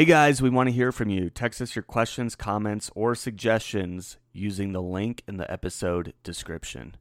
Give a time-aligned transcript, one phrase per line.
[0.00, 1.28] Hey guys, we want to hear from you.
[1.28, 6.96] Text us your questions, comments, or suggestions using the link in the episode description.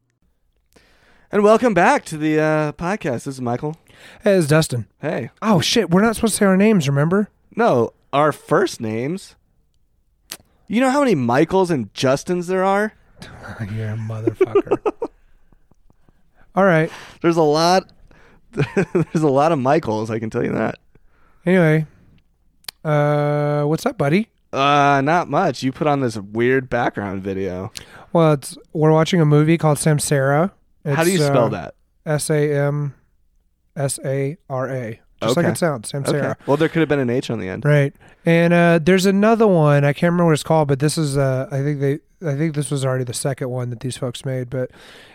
[1.31, 3.23] And welcome back to the uh, podcast.
[3.23, 3.77] This is Michael.
[4.21, 4.85] Hey, it's Dustin.
[4.99, 5.29] Hey.
[5.41, 7.29] Oh shit, we're not supposed to say our names, remember?
[7.55, 9.37] No, our first names.
[10.67, 12.91] You know how many Michaels and Justins there are?
[13.73, 14.91] You're a motherfucker.
[16.53, 16.91] All right.
[17.21, 17.93] There's a lot.
[18.51, 20.11] There's a lot of Michaels.
[20.11, 20.79] I can tell you that.
[21.45, 21.87] Anyway,
[22.89, 24.29] uh, what's up, buddy?
[24.51, 25.61] Uh, not much.
[25.63, 27.71] You put on this weird background video.
[28.13, 30.51] Well, it's we're watching a movie called Samsara.
[30.85, 31.75] how do you spell uh, that?
[32.05, 32.95] S A M
[33.75, 34.99] S A R A.
[35.21, 36.31] Just like it sounds, Samsara.
[36.31, 36.33] Okay.
[36.45, 37.65] Well, there could have been an H on the end.
[37.65, 37.93] Right.
[38.25, 39.83] And uh, there's another one.
[39.83, 42.55] I can't remember what it's called, but this is uh, I think they I think
[42.55, 44.71] this was already the second one that these folks made, but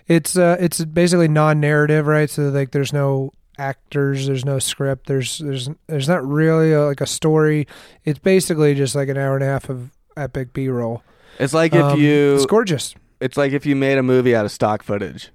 [0.06, 2.30] it's uh, it's basically non-narrative, right?
[2.30, 7.00] So like there's no actors, there's no script, there's there's there's not really a, like
[7.00, 7.66] a story.
[8.04, 11.02] It's basically just like an hour and a half of epic B-roll.
[11.38, 12.34] It's like if Um, you.
[12.34, 12.94] It's gorgeous.
[13.20, 15.30] It's like if you made a movie out of stock footage.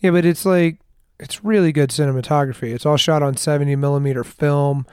[0.00, 0.78] Yeah, but it's like
[1.20, 2.72] it's really good cinematography.
[2.74, 4.86] It's all shot on 70 millimeter film,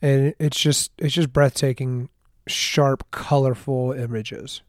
[0.00, 2.08] and it's just it's just breathtaking,
[2.46, 4.62] sharp, colorful images.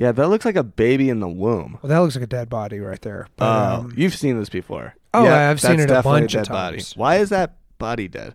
[0.00, 1.78] Yeah, that looks like a baby in the womb.
[1.82, 3.26] Well, that looks like a dead body right there.
[3.36, 4.94] But, Oh, um, you've seen this before.
[5.12, 6.76] Oh, Yeah, I've seen that's it a definitely bunch of dead body.
[6.78, 6.96] times.
[6.96, 8.32] Why is that body dead?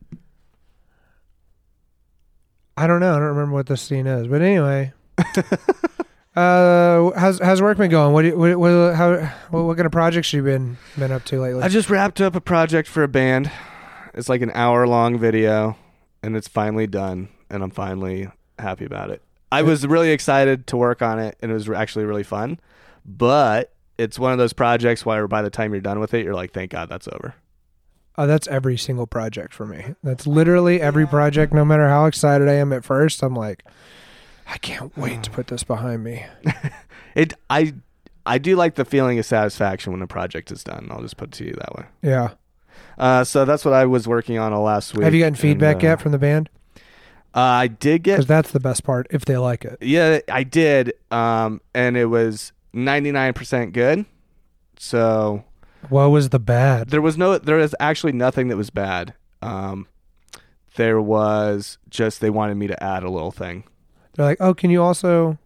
[2.77, 3.15] I don't know.
[3.15, 4.27] I don't remember what this scene is.
[4.27, 4.93] But anyway,
[6.35, 8.13] uh, how's how's work been going?
[8.13, 9.15] What do you, what, what how
[9.49, 11.63] what, what kind of projects you been been up to lately?
[11.63, 13.49] I just wrapped up a project for a band.
[14.13, 15.77] It's like an hour long video,
[16.21, 19.23] and it's finally done, and I'm finally happy about it.
[19.55, 22.59] I was really excited to work on it, and it was actually really fun.
[23.05, 26.33] But it's one of those projects where by the time you're done with it, you're
[26.33, 27.35] like, thank God that's over.
[28.17, 29.95] Oh, that's every single project for me.
[30.03, 31.53] That's literally every project.
[31.53, 33.63] No matter how excited I am at first, I'm like,
[34.47, 36.25] I can't wait to put this behind me.
[37.15, 37.73] It I
[38.25, 40.89] I do like the feeling of satisfaction when a project is done.
[40.91, 41.85] I'll just put it to you that way.
[42.01, 42.31] Yeah.
[42.97, 45.05] Uh, so that's what I was working on all last week.
[45.05, 46.49] Have you gotten feedback and, uh, yet from the band?
[47.35, 49.07] Uh, I did get Because that's the best part.
[49.09, 49.77] If they like it.
[49.81, 54.05] yeah, I did, um, and it was ninety nine percent good.
[54.77, 55.43] So
[55.89, 56.89] What was the bad?
[56.89, 59.13] there was no, there was actually nothing that was bad.
[59.41, 59.87] Um,
[60.75, 63.63] there was just they wanted me to add a little thing.
[64.13, 65.37] They're like, oh, can you also?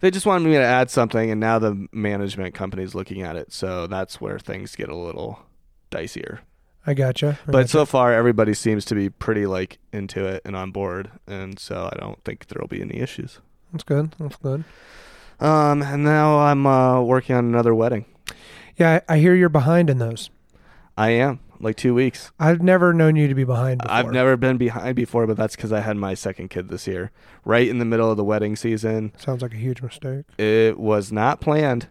[0.00, 3.52] They just wanted me to add something, and now the management company's looking at it,
[3.52, 5.38] so that's where things get a little
[5.90, 6.38] dicier.
[6.86, 7.38] I gotcha.
[7.46, 7.68] I But gotcha.
[7.68, 11.90] so far, everybody seems to be pretty like into it and on board, and so
[11.92, 13.40] I don't think there'll be any issues.
[13.72, 14.14] that's good.
[14.18, 14.64] That's good.
[15.40, 18.06] Um, and now I'm uh, working on another wedding.
[18.76, 20.30] Yeah, I, I hear you're behind in those.
[20.96, 22.30] I am like two weeks.
[22.38, 23.80] I've never known you to be behind.
[23.82, 23.94] Before.
[23.94, 27.10] I've never been behind before, but that's because I had my second kid this year,
[27.44, 29.12] right in the middle of the wedding season.
[29.18, 30.24] Sounds like a huge mistake.
[30.38, 31.88] It was not planned.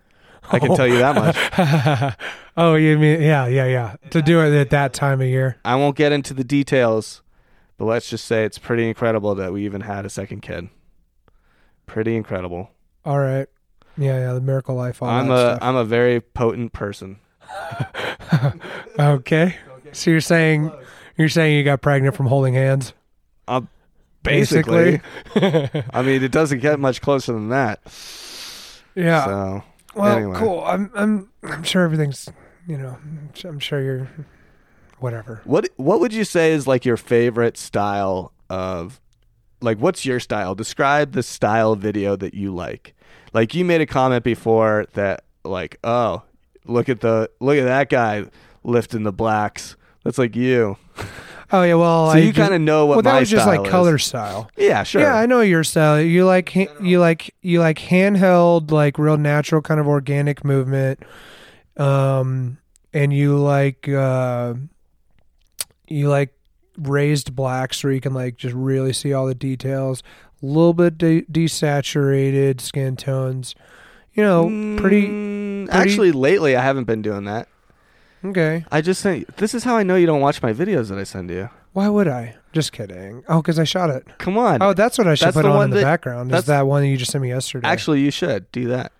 [0.52, 2.16] I can tell you that much.
[2.58, 3.96] oh, you mean yeah, yeah, yeah.
[4.12, 5.58] To do it at that time of year.
[5.66, 7.22] I won't get into the details,
[7.78, 10.70] but let's just say it's pretty incredible that we even had a second kid.
[11.86, 12.72] Pretty incredible.
[13.04, 13.48] All right.
[13.98, 14.34] Yeah, yeah.
[14.34, 15.02] The miracle life.
[15.02, 17.20] I'm a am a very potent person.
[19.00, 19.56] okay.
[19.92, 20.72] So you're saying
[21.18, 22.94] you're saying you got pregnant from holding hands?
[23.48, 23.62] Uh,
[24.24, 25.02] basically,
[25.36, 27.80] I mean, it doesn't get much closer than that.
[28.96, 29.26] yeah.
[29.26, 29.64] So
[29.96, 30.38] well, anyway.
[30.38, 30.64] cool.
[30.66, 32.30] I'm I'm I'm sure everything's
[32.68, 32.98] you know
[33.44, 34.10] I'm sure you're
[35.00, 35.42] whatever.
[35.46, 39.00] What what would you say is like your favorite style of
[39.62, 40.56] like what's your style?
[40.56, 42.94] Describe the style video that you like.
[43.34, 46.24] Like you made a comment before that like, oh,
[46.66, 48.26] look at the look at that guy
[48.64, 49.76] lifting the blacks.
[50.04, 50.78] That's like you.
[51.52, 51.76] Oh yeah.
[51.76, 53.70] Well, So I you kind of know what well that was just like is.
[53.72, 54.50] color style.
[54.58, 55.02] Yeah, sure.
[55.02, 56.02] Yeah, I know your style.
[56.02, 61.02] You like ha- you like you like handheld, like real natural kind of organic movement,
[61.78, 62.58] um,
[62.94, 64.56] and you like uh,
[65.88, 66.34] you like
[66.78, 70.02] raised blacks where you can like just really see all the details.
[70.42, 73.56] A little bit de- desaturated skin tones.
[74.14, 74.44] You know,
[74.80, 77.48] pretty Mm, pretty- Actually, lately I haven't been doing that.
[78.24, 78.66] Okay.
[78.72, 79.36] I just sent.
[79.38, 81.50] This is how I know you don't watch my videos that I send you.
[81.74, 82.36] Why would I?
[82.54, 83.24] Just kidding.
[83.28, 84.08] Oh, because I shot it.
[84.18, 84.62] Come on.
[84.62, 86.30] Oh, that's what I should That's put the on one in the that- background.
[86.30, 87.68] Is that's- that one that you just sent me yesterday?
[87.68, 88.92] Actually, you should do that.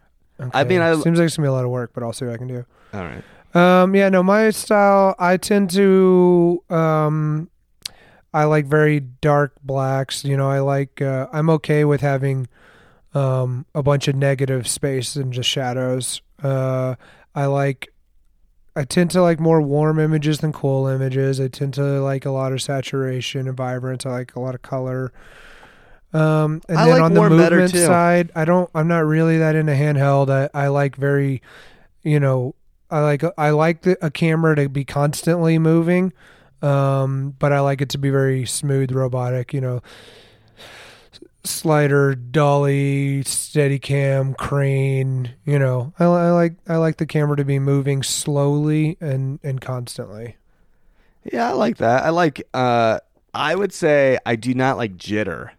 [0.54, 2.26] I mean, I- seems like it's gonna be a lot of work, but I'll see
[2.26, 2.66] what I can do.
[2.94, 3.24] All right.
[3.56, 7.50] Um, yeah, no, my style, I tend to, um,
[8.34, 10.26] I like very dark blacks.
[10.26, 12.50] You know, I like, uh, I'm okay with having,
[13.14, 16.22] um, a bunch of negative space and just shadows.
[16.44, 16.96] Uh,
[17.34, 17.88] I like,
[18.76, 21.40] I tend to like more warm images than cool images.
[21.40, 24.06] I tend to like a lot of saturation and vibrance.
[24.06, 25.14] I like a lot of color.
[26.14, 28.70] Um, and I then like on the movement side, I don't.
[28.74, 30.30] I'm not really that into handheld.
[30.30, 31.42] I, I like very,
[32.04, 32.56] you know,
[32.90, 36.14] I like I like the, a camera to be constantly moving,
[36.62, 39.54] um, but I like it to be very smooth, robotic.
[39.54, 39.82] You know,
[41.46, 45.34] slider, dolly, steady cam, crane.
[45.46, 49.62] You know, I, I like I like the camera to be moving slowly and and
[49.62, 50.38] constantly.
[51.32, 52.04] Yeah, I like that.
[52.04, 52.42] I like.
[52.54, 53.00] uh
[53.34, 55.50] I would say I do not like jitter.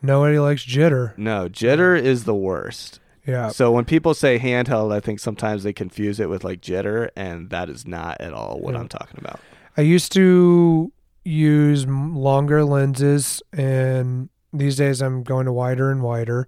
[0.00, 1.16] Nobody likes jitter.
[1.18, 3.00] No, jitter is the worst.
[3.26, 7.08] Yeah, So when people say handheld, I think sometimes they confuse it with like jitter,
[7.14, 8.80] and that is not at all what Yeah.
[8.80, 9.38] I'm talking about.
[9.76, 10.90] I used to
[11.24, 16.46] use longer lenses, and these days I'm going to wider and wider.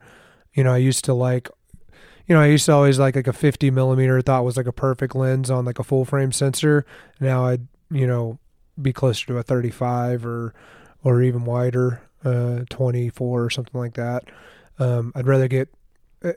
[0.53, 1.49] You know, I used to like,
[2.27, 4.21] you know, I used to always like like a 50 millimeter.
[4.21, 6.85] Thought was like a perfect lens on like a full frame sensor.
[7.21, 8.39] Now I'd you know
[8.81, 10.55] be closer to a 35 or
[11.03, 14.25] or even wider, uh, 24 or something like that.
[14.79, 15.69] Um, I'd rather get.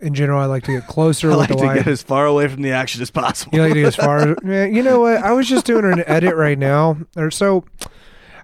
[0.02, 1.78] In general, I like to get closer I with like the to wide.
[1.78, 3.56] get as far away from the action as possible.
[3.56, 5.24] You like to get as far as you know what?
[5.24, 7.64] I was just doing an edit right now, or so.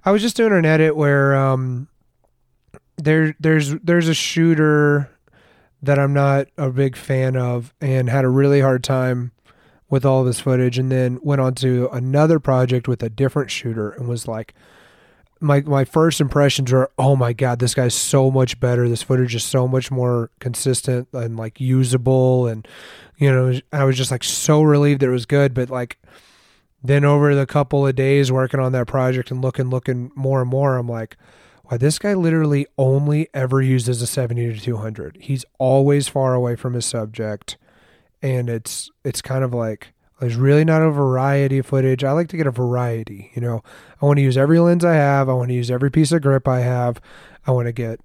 [0.06, 1.90] I was just doing an edit where um,
[2.98, 5.10] there there's there's a shooter
[5.82, 9.32] that I'm not a big fan of, and had a really hard time
[9.90, 13.92] with all this footage, and then went on to another project with a different shooter,
[13.92, 14.54] and was like.
[15.40, 18.88] My my first impressions were, oh my god, this guy's so much better.
[18.88, 22.66] This footage is so much more consistent and like usable, and
[23.18, 25.54] you know, I was just like so relieved that it was good.
[25.54, 25.98] But like,
[26.84, 30.50] then over the couple of days working on that project and looking, looking more and
[30.50, 31.18] more, I'm like,
[31.64, 35.18] wow, this guy literally only ever uses a 70 to 200.
[35.22, 37.58] He's always far away from his subject,
[38.22, 42.04] and it's it's kind of like there's really not a variety of footage.
[42.04, 43.32] I like to get a variety.
[43.36, 43.62] You know,
[44.02, 45.28] I want to use every lens I have.
[45.30, 47.02] I want to use every piece of grip I have.
[47.46, 48.00] I want to get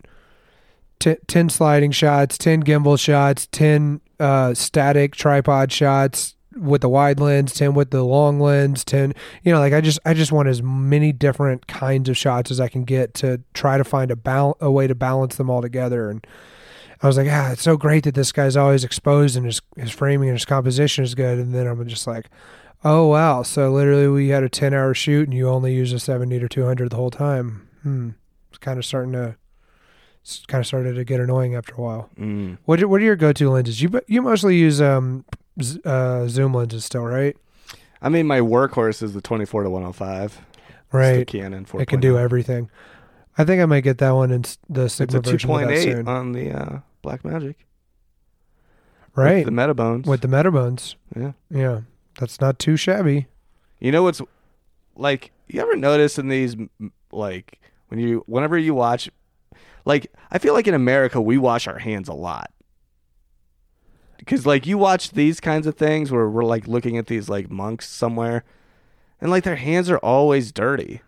[0.99, 7.20] t- 10 sliding shots, 10 gimbal shots, 10 uh, static tripod shots with the wide
[7.20, 10.49] lens, 10 with the long lens, 10, you know, like I just I just want
[10.49, 14.16] as many different kinds of shots as I can get to try to find a
[14.16, 16.26] bal- a way to balance them all together and
[17.00, 19.93] I was like, ah, it's so great that this guy's always exposed and his his
[19.93, 21.38] framing and his composition is good.
[21.38, 22.28] And then I'm just like,
[22.84, 26.00] oh wow, so literally we had a 10 hour shoot and you only use a
[26.00, 27.69] 70 or 200 the whole time.
[27.84, 28.11] Hmm,
[28.49, 29.37] it's kind of starting to,
[30.22, 32.11] it's kind of started to get annoying after a while.
[32.19, 32.58] Mm.
[32.64, 33.81] What are- what are your go to lenses?
[33.81, 35.25] You you mostly use um
[35.84, 37.37] uh, zoom lenses still, right?
[38.00, 40.25] I mean, my workhorse is the 24 to 105.
[40.25, 40.37] It's
[40.90, 41.26] the Right.
[41.26, 41.82] Canon 4.
[41.82, 42.70] It can do everything.
[43.37, 45.82] I think I might get that one in the It's a version of that 2.8
[45.82, 46.08] soon.
[46.08, 47.56] on the uh, Blackmagic.
[49.14, 49.44] right.
[49.44, 50.06] With the Metabones.
[50.06, 50.94] With the Metabones.
[51.16, 51.32] yeah.
[51.50, 51.81] Yeah.
[52.19, 53.26] That's not too shabby.
[53.81, 54.20] You know what's
[54.96, 55.31] like?
[55.46, 56.56] You ever notice in these
[57.12, 59.08] like when you whenever you watch,
[59.84, 62.50] like I feel like in America we wash our hands a lot.
[64.19, 67.50] Because like you watch these kinds of things where we're like looking at these like
[67.50, 68.44] monks somewhere,
[69.20, 71.00] and like their hands are always dirty.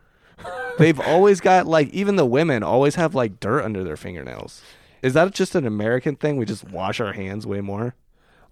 [0.79, 4.63] They've always got like even the women always have like dirt under their fingernails.
[5.03, 6.37] Is that just an American thing?
[6.37, 7.95] We just wash our hands way more.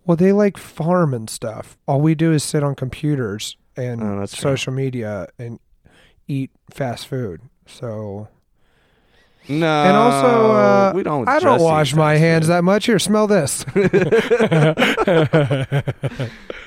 [0.06, 1.76] Well, they like farm and stuff.
[1.86, 5.60] All we do is sit on computers and Oh, social media and
[6.26, 7.42] eat fast food.
[7.66, 8.28] So
[9.50, 11.26] No, and also, uh, we don't.
[11.28, 12.86] I don't wash my hands that much.
[12.86, 13.64] Here, smell this.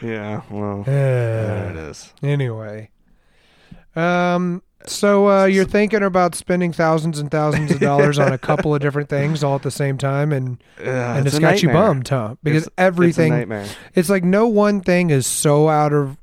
[0.02, 1.94] Yeah, well, there it Uh,
[2.26, 2.90] anyway,
[3.96, 8.74] um, so uh, you're thinking about spending thousands and thousands of dollars on a couple
[8.74, 11.70] of different things all at the same time, and Ugh, and it's it's got you
[11.70, 12.36] bummed, huh?
[12.42, 13.68] Because It's- everything It's a nightmare.
[13.94, 16.18] it's like no one thing is so out of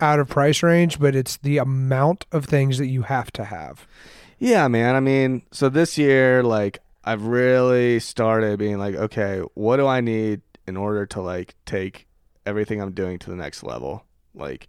[0.00, 3.86] out of price range, but it's the amount of things that you have to have.
[4.38, 4.94] Yeah, man.
[4.94, 10.00] I mean, so this year, like, I've really started being like, okay, what do I
[10.00, 12.06] need in order to like take
[12.44, 14.04] everything I'm doing to the next level?
[14.34, 14.66] Like,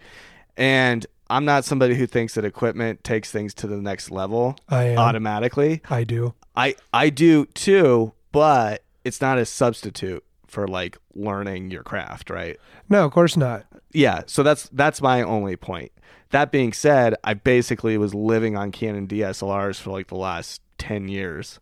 [0.56, 4.86] and I'm not somebody who thinks that equipment takes things to the next level I
[4.90, 4.98] am.
[5.00, 5.82] automatically.
[5.90, 6.34] I do.
[6.56, 12.58] I I do too, but it's not a substitute for like learning your craft, right?
[12.88, 13.66] No, of course not.
[13.92, 15.92] Yeah, so that's that's my only point.
[16.32, 21.08] That being said, I basically was living on Canon DSLRs for like the last 10
[21.08, 21.60] years.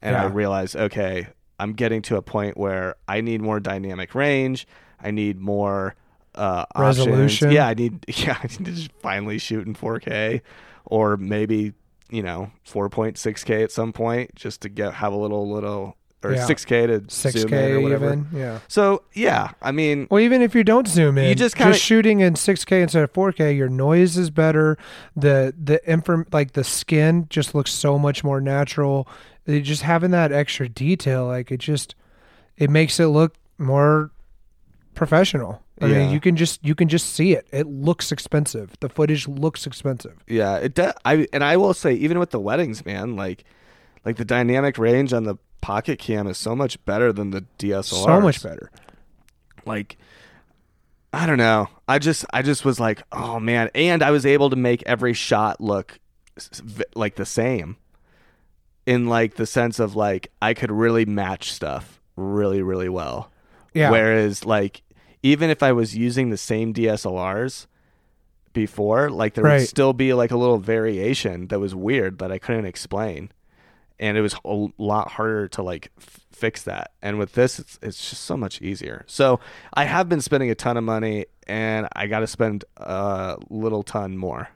[0.00, 1.28] And I realized, okay,
[1.58, 4.66] I'm getting to a point where I need more dynamic range.
[5.00, 5.96] I need more
[6.34, 7.08] uh options.
[7.08, 7.50] Resolution.
[7.50, 10.40] Yeah, I need yeah, I need to just finally shoot in 4K
[10.84, 11.72] or maybe,
[12.10, 16.46] you know, 4.6K at some point just to get have a little little or Yeah.
[16.46, 18.06] 6K to Six zoom in or whatever.
[18.06, 18.26] even.
[18.34, 18.58] Yeah.
[18.68, 22.20] So yeah, I mean, Well, even if you don't zoom in, You just kinda- shooting
[22.20, 24.76] in 6K instead of 4K, your noise is better.
[25.16, 29.06] The the inform like the skin just looks so much more natural.
[29.46, 31.94] It- just having that extra detail, like it just
[32.56, 34.10] it makes it look more
[34.94, 35.62] professional.
[35.80, 35.98] I Yeah.
[35.98, 37.46] mean, you can just you can just see it.
[37.52, 38.72] It looks expensive.
[38.80, 40.14] The footage looks expensive.
[40.26, 40.92] yeah, it does.
[41.04, 43.44] I and I will say, even with the weddings, man, like
[44.04, 48.04] like the dynamic range on the pocket cam is so much better than the DSLR.
[48.04, 48.70] So much better.
[49.66, 49.96] like
[51.12, 51.68] I don't know.
[51.88, 55.14] I just I just was like, oh man, and I was able to make every
[55.14, 55.98] shot look
[56.94, 57.76] like the same.
[58.86, 63.30] In like the sense of like I could really match stuff really really well.
[63.74, 63.90] Yeah.
[63.90, 64.82] Whereas like
[65.22, 67.66] even if I was using the same DSLRs
[68.52, 69.58] before, like there Right.
[69.60, 73.30] would still be like a little variation that was weird that I couldn't explain.
[74.00, 76.92] And it was a lot harder to like f- fix that.
[77.02, 79.04] And with this it's it's just so much easier.
[79.08, 79.40] So,
[79.74, 83.82] I have been spending a ton of money and I got to spend a little
[83.82, 84.48] ton more.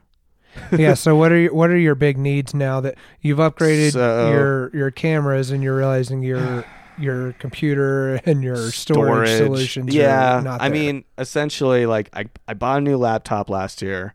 [0.77, 0.93] yeah.
[0.93, 4.69] So what are your, what are your big needs now that you've upgraded So- your
[4.75, 6.63] your cameras and you're realizing your
[6.99, 9.93] your computer and your storage, solutions?
[9.95, 14.13] are Yeah, I mean, essentially, like I I bought a new laptop last year,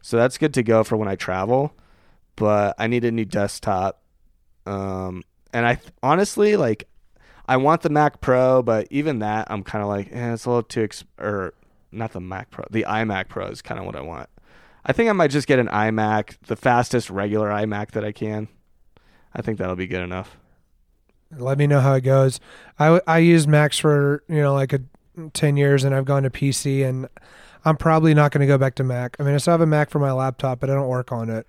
[0.00, 1.74] so that's good to go for when I travel.
[2.36, 3.99] But I need a new desktop,
[4.70, 5.22] um,
[5.52, 6.88] and I honestly like
[7.48, 10.48] I want the Mac Pro, but even that I'm kind of like, eh, it's a
[10.48, 11.52] little too ex- or
[11.90, 14.28] not the Mac Pro, the iMac Pro is kind of what I want.
[14.86, 18.46] I think I might just get an iMac, the fastest regular iMac that I can.
[19.34, 20.36] I think that'll be good enough.
[21.36, 22.40] let me know how it goes.
[22.78, 24.80] I I used Macs for you know like a
[25.32, 27.08] ten years, and I've gone to PC, and
[27.64, 29.16] I'm probably not going to go back to Mac.
[29.18, 31.28] I mean, I still have a Mac for my laptop, but I don't work on
[31.30, 31.46] it.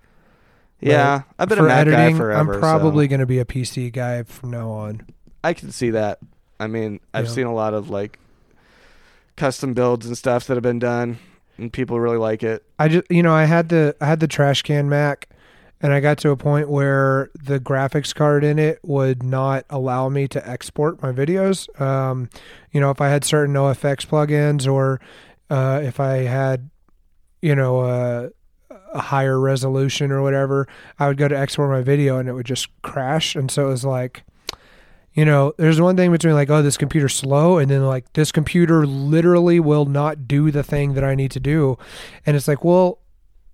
[0.90, 2.54] Yeah, I've been for a Mac editing, guy forever.
[2.54, 3.10] I'm probably so.
[3.10, 5.06] going to be a PC guy from now on.
[5.44, 6.18] I can see that.
[6.60, 7.30] I mean, I've Yeah.
[7.32, 8.18] seen a lot of like
[9.36, 11.18] custom builds and stuff that have been done,
[11.58, 12.64] and people really like it.
[12.78, 15.28] I just you know I had the I had the trash can Mac,
[15.80, 20.08] and I got to a point where the graphics card in it would not allow
[20.08, 21.68] me to export my videos.
[21.80, 22.28] Um,
[22.70, 25.00] you know, if I had certain NoFX plugins or
[25.50, 26.70] uh, if I had
[27.40, 28.28] you know uh,
[28.92, 30.68] a higher resolution or whatever,
[30.98, 33.34] I would go to export my video and it would just crash.
[33.36, 34.24] And so it was like.
[35.14, 38.32] You know, there's one thing between like, oh, this computer's slow, and then like, this
[38.32, 41.76] computer literally will not do the thing that I need to do.
[42.24, 42.98] And it's like, well,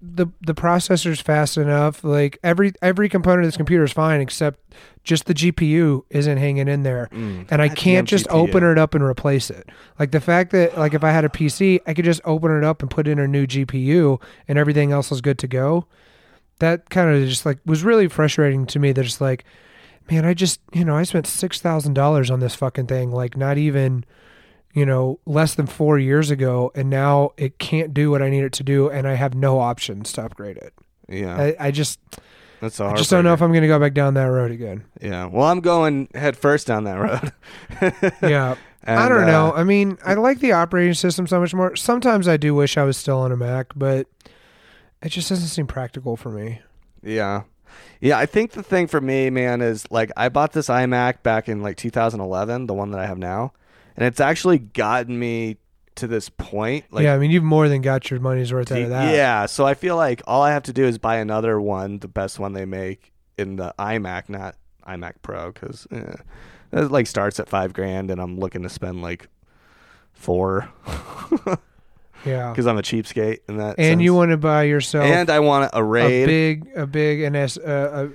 [0.01, 2.05] the the processor's fast enough.
[2.05, 4.61] Like every every component of this computer is fine except
[5.03, 7.47] just the GPU isn't hanging in there, mm.
[7.51, 8.49] and I can't just GPU.
[8.49, 9.69] open it up and replace it.
[9.99, 12.65] Like the fact that like if I had a PC, I could just open it
[12.65, 15.87] up and put in a new GPU, and everything else is good to go.
[16.61, 18.93] That kind of just like was really frustrating to me.
[18.93, 19.45] That it's like,
[20.11, 23.11] man, I just you know I spent six thousand dollars on this fucking thing.
[23.11, 24.05] Like not even
[24.79, 28.45] you know, less than four years ago, and now it can't do what I need
[28.45, 30.73] it to do, and I have no options to upgrade it.
[31.09, 31.99] Yeah, I, I just,
[32.61, 34.85] that's I just don't know if I'm going to go back down that road again.
[35.01, 37.33] Yeah, well, I'm going head first down that road.
[38.23, 39.53] Yeah, I don't know.
[39.53, 41.77] uh, I mean, I like the operating system so much more.
[41.77, 44.07] Sometimes I do wish I was still on a Mac, but
[45.03, 46.61] it just doesn't seem practical for me.
[47.03, 47.43] Yeah.
[48.01, 51.49] Yeah, I think the thing for me, man, is like I bought this iMac back
[51.49, 53.53] in like 2011, the one that I have now,
[53.99, 55.57] and it's actually gotten me
[55.97, 56.85] to this point.
[56.93, 59.13] Like, yeah, I mean, you've more than got your money's worth out of that.
[59.13, 59.47] yeah.
[59.47, 62.39] So I feel like all I have to do is buy another one, the best
[62.39, 64.55] one they make in the iMac, not
[64.87, 66.15] iMac Pro, because eh,
[66.73, 69.29] it like starts at five grand, and I'm looking to spend like
[70.13, 70.69] four
[72.25, 72.51] yeah.
[72.51, 73.75] because I'm a cheapskate in that.
[73.79, 74.03] And sense.
[74.03, 77.59] you want to buy yourself and I want a RAID, a big, a big NS,
[77.59, 78.09] uh,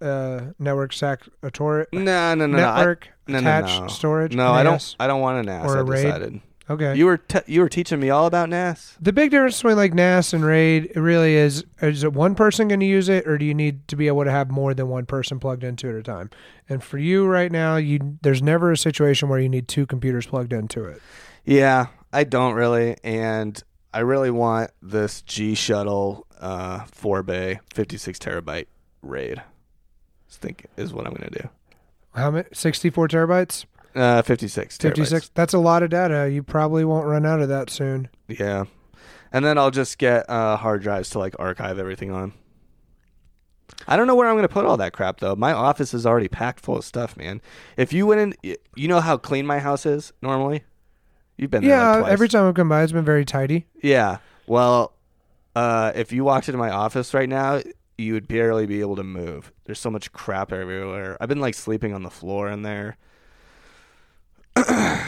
[0.00, 2.02] uh, network stack, a tor- no,
[2.34, 2.64] no, no, no.
[2.64, 3.88] I- network no, no, attached no.
[3.88, 4.34] storage.
[4.34, 4.96] No, I don't.
[5.00, 5.66] I don't want a NAS.
[5.70, 6.04] Or I a RAID?
[6.04, 6.40] decided.
[6.70, 6.94] Okay.
[6.96, 8.96] You were te- you were teaching me all about NAS.
[9.00, 12.68] The big difference between like NAS and RAID it really is is it one person
[12.68, 14.88] going to use it or do you need to be able to have more than
[14.88, 16.28] one person plugged into it at a time?
[16.68, 20.26] And for you right now, you there's never a situation where you need two computers
[20.26, 21.00] plugged into it.
[21.46, 23.62] Yeah, I don't really, and
[23.94, 28.66] I really want this G Shuttle uh, four bay, fifty six terabyte
[29.00, 29.42] RAID.
[30.30, 31.48] Think is what I'm gonna do.
[32.14, 33.64] How many 64 terabytes?
[33.94, 34.76] Uh, fifty six.
[34.76, 35.30] 56.
[35.34, 36.30] That's a lot of data.
[36.30, 38.08] You probably won't run out of that soon.
[38.28, 38.64] Yeah,
[39.32, 42.32] and then I'll just get uh, hard drives to like archive everything on.
[43.86, 45.34] I don't know where I'm gonna put all that crap though.
[45.34, 47.40] My office is already packed full of stuff, man.
[47.76, 50.62] If you went in, you know how clean my house is normally.
[51.36, 53.66] You've been there Yeah, like every time I've come by it's been very tidy.
[53.82, 54.18] Yeah.
[54.46, 54.92] Well,
[55.56, 57.60] uh, if you walked into my office right now,
[57.98, 59.52] you would barely be able to move.
[59.64, 61.16] There's so much crap everywhere.
[61.20, 62.96] I've been like sleeping on the floor in there.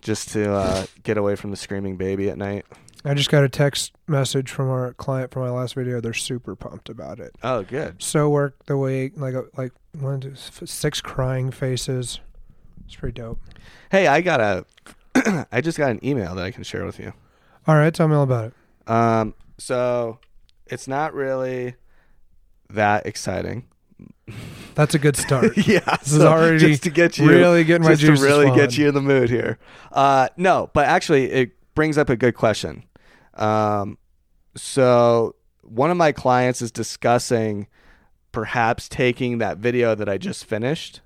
[0.00, 2.64] just to uh, get away from the screaming baby at night.
[3.04, 6.00] I just got a text message from our client from my last video.
[6.00, 7.34] They're super pumped about it.
[7.42, 8.02] Oh, good.
[8.02, 12.20] So worked the way like a, like one two, six crying faces.
[12.86, 13.40] It's pretty dope.
[13.90, 14.66] Hey, I got a.
[15.52, 17.12] I just got an email that I can share with you.
[17.66, 18.90] All right, tell me all about it.
[18.90, 20.18] Um, so
[20.66, 21.76] it's not really
[22.70, 23.64] that exciting.
[24.74, 25.56] That's a good start.
[25.56, 28.54] yeah, This is already just to get you really getting my just to really flowing.
[28.58, 29.58] get you in the mood here.
[29.90, 32.84] Uh, no, but actually, it brings up a good question.
[33.34, 33.98] Um,
[34.56, 37.66] so one of my clients is discussing
[38.32, 41.00] perhaps taking that video that I just finished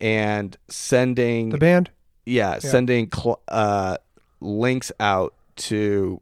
[0.00, 1.90] and sending The band.
[2.24, 3.96] yeah, sending cl- uh,
[4.40, 6.20] links out to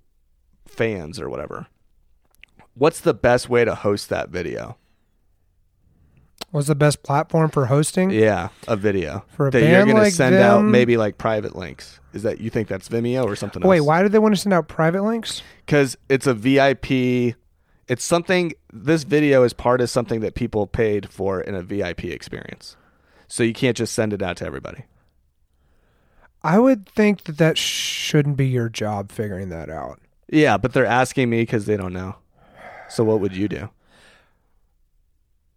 [0.66, 1.66] fans or whatever.
[2.74, 4.76] What's the best way to host that video?
[6.54, 10.02] was the best platform for hosting Yeah, a video for a that you're going to
[10.02, 11.98] like send out maybe like private links.
[12.12, 13.86] Is that you think that's Vimeo or something wait, else?
[13.86, 15.42] why do they want to send out private links?
[15.66, 17.34] Because it's a VIP.
[17.88, 18.52] It's something.
[18.72, 22.76] This video is part of something that people paid for in a VIP experience.
[23.26, 24.84] So you can't just send it out to everybody.
[26.44, 29.98] I would think that that shouldn't be your job figuring that out.
[30.28, 32.16] Yeah, but they're asking me because they don't know.
[32.88, 33.68] So what would you do?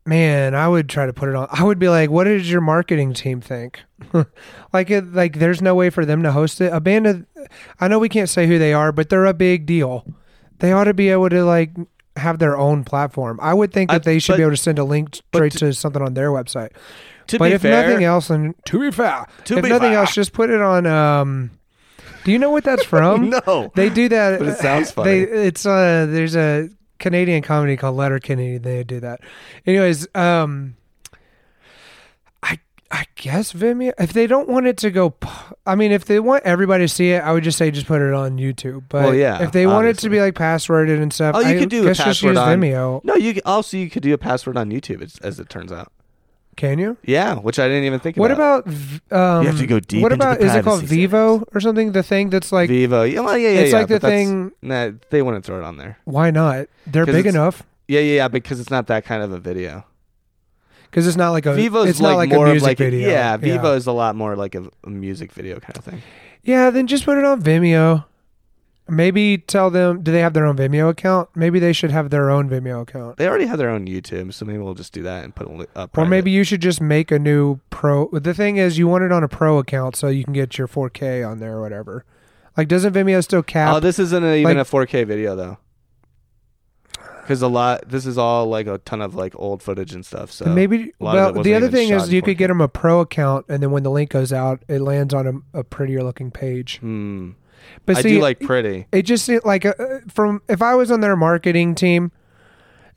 [0.06, 1.50] Man, I would try to put it on.
[1.52, 3.82] I would be like, "What does your marketing team think?"
[4.74, 6.72] like, it, like, there's no way for them to host it.
[6.72, 7.26] A band of,
[7.82, 10.06] I know we can't say who they are, but they're a big deal.
[10.60, 11.72] They ought to be able to like
[12.16, 13.38] have their own platform.
[13.42, 15.52] I would think I- that they should but- be able to send a link straight
[15.54, 16.70] to- to something on their website.
[17.28, 19.90] To but be if fair, nothing else, and to be fair, To if be nothing
[19.92, 20.00] fair.
[20.00, 20.86] else, just put it on.
[20.86, 21.52] Um,
[22.24, 23.30] do you know what that's from?
[23.32, 23.74] no.
[23.76, 24.40] They do that.
[24.40, 25.42] But it sounds They, funny.
[25.42, 26.70] it's uh, there's a
[27.00, 28.58] Canadian comedy called Letterkenny.
[28.58, 29.22] They do that.
[29.66, 30.76] Anyways, um,
[32.44, 32.60] I
[32.92, 33.94] I guess Vimeo.
[34.00, 35.14] If they don't want it to go,
[35.66, 38.02] I mean, if they want everybody to see it, I would just say just put
[38.02, 38.84] it on YouTube.
[38.90, 41.48] But Well, yeah, if they want it to be like passworded and stuff, Oh, you
[41.56, 43.04] I could do a password use on- Vimeo.
[43.04, 45.92] No, you also you could do a password on YouTube, as, as it turns out.
[46.58, 46.98] Can you?
[47.06, 48.24] Yeah, which I didn't even think about.
[48.24, 48.68] What about.
[48.68, 49.38] about?
[49.38, 50.40] Um, You have to go deep What into about?
[50.40, 51.92] the Is it called privacy Vevo or something?
[51.94, 52.70] The thing that's like.
[52.70, 53.10] Vevo?
[53.10, 54.52] Yeah, well, yeah, yeah, it's yeah, like the but that's- thing.
[54.62, 56.00] Nah, they wouldn't throw it on there.
[56.06, 56.68] Why not?
[56.88, 59.40] They're 'Cause big it's- enough Yeah, yeah, yeah, because it's not that kind of a
[59.40, 59.86] video.
[60.90, 61.50] because it's not like a.
[61.54, 63.10] Vevo's it's like, not like more a of music like a- video.
[63.10, 66.02] yeah, Vevo is a lot more like a, a music video kind of thing.
[66.44, 68.06] Yeah, then just put it on Vimeo.
[68.90, 70.02] Maybe tell them.
[70.02, 71.30] Do they have their own Vimeo account?
[71.36, 73.18] Maybe they should have their own Vimeo account.
[73.18, 75.52] They already have their own YouTube, so maybe we'll just do that and put a
[75.52, 78.10] li- uh, Or maybe you should just make a new pro.
[78.12, 80.68] The thing is, you want it on a pro account so you can get your
[80.68, 82.06] 4K on there or whatever.
[82.56, 83.76] Like, doesn't Vimeo still cap?
[83.76, 85.58] Oh, this isn't even like- a 4K video though.
[87.22, 90.32] Because a lot, this is all like a ton of like old footage and stuff.
[90.32, 90.94] So maybe.
[91.02, 92.40] a lot of it Well, the other thing is you could 4K.
[92.40, 95.44] get them a pro account, and then when the link goes out, it lands on
[95.54, 96.78] a, a prettier looking page.
[96.80, 97.32] Hmm.
[97.86, 98.88] But I see, do like pretty.
[98.92, 99.74] it just like uh,
[100.08, 102.12] from if I was on their marketing team,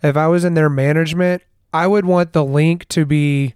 [0.02, 3.54] if I was in their management, I would want the link to be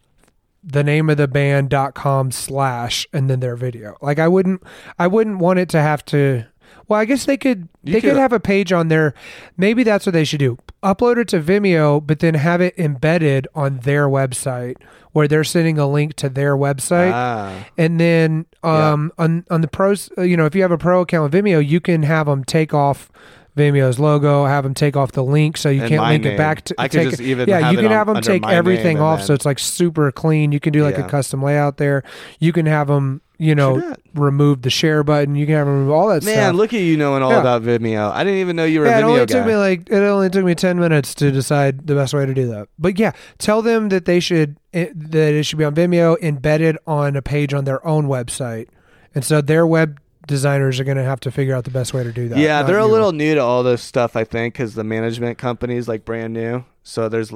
[0.63, 3.97] the name of the band dot com slash and then their video.
[4.01, 4.63] Like I wouldn't
[4.99, 6.47] I wouldn't want it to have to
[6.89, 9.15] well, I guess they could You they could, could- have a page on there.
[9.57, 10.59] Maybe that's what they should do.
[10.83, 14.77] Upload it to Vimeo, but then have it embedded on their website
[15.13, 17.13] where they're sending a link to their website.
[17.13, 18.93] Ah, And then Yeah.
[18.93, 21.67] um, on on the pros, you know, if you have a pro account with Vimeo,
[21.67, 23.11] you can have them take off
[23.57, 26.63] Vimeo's logo, have them take off the link, so you And can't link it back
[26.65, 26.75] to.
[26.79, 29.01] I could take just it- even yeah, have you it can have them take everything
[29.01, 30.51] off, then- so it's like super clean.
[30.53, 31.07] You can do like Yeah.
[31.07, 32.03] a custom layout there.
[32.41, 35.37] You can have them, you know, remove the share button.
[35.37, 36.55] You can have them remove all that man, stuff.
[36.57, 37.41] look at you knowing all Yeah.
[37.41, 38.11] about Vimeo.
[38.13, 39.25] I didn't even know you were yeah, a it Vimeo only guy.
[39.27, 42.35] took me like it only took me ten minutes to decide the best way to
[42.35, 42.67] do that.
[42.79, 46.77] But yeah, tell them that they should eh, that it should be on Vimeo embedded
[46.89, 48.67] on a page on their own website,
[49.15, 52.03] and so their web designers are going to have to figure out the best way
[52.03, 52.39] to do that.
[52.39, 52.91] yeah, they're a you.
[52.93, 56.33] little new to all this stuff, I think, because the management company is like brand
[56.35, 56.65] new.
[56.83, 57.33] So there's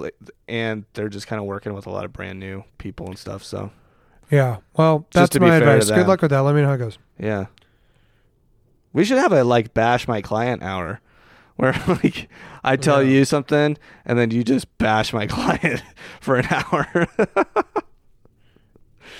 [0.46, 3.42] and they're just kind of working with a lot of brand new people and stuff.
[3.44, 3.70] So
[4.30, 4.58] yeah.
[4.76, 5.90] Well, that's my advice.
[5.90, 6.40] Good luck with that.
[6.40, 6.98] Let me know how it goes.
[7.18, 7.46] yeah,
[8.92, 11.00] we should have a like bash my client hour,
[11.56, 12.28] where like
[12.62, 13.10] I tell Yeah.
[13.20, 15.82] you something and then you just bash my client
[16.20, 17.06] for an hour.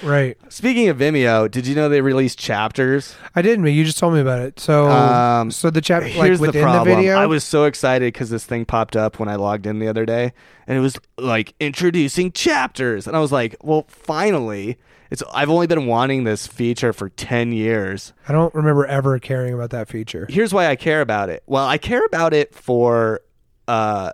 [0.02, 0.36] Right.
[0.48, 3.14] Speaking of Vimeo, did you know they released chapters?
[3.34, 4.60] I didn't, but you just told me about it.
[4.60, 6.96] So, Um, so the chap like Here's within the problem.
[6.96, 7.16] video.
[7.16, 10.06] I was so excited because this thing popped up when I logged in the other
[10.06, 10.32] day,
[10.66, 14.76] and it was like introducing chapters, and I was like, "Well, finally!"
[15.10, 18.12] It's I've only been wanting this feature for ten years.
[18.28, 20.26] I don't remember ever caring about that feature.
[20.28, 21.42] Here's why I care about it.
[21.46, 23.20] Well, I care about it for
[23.66, 24.12] uh,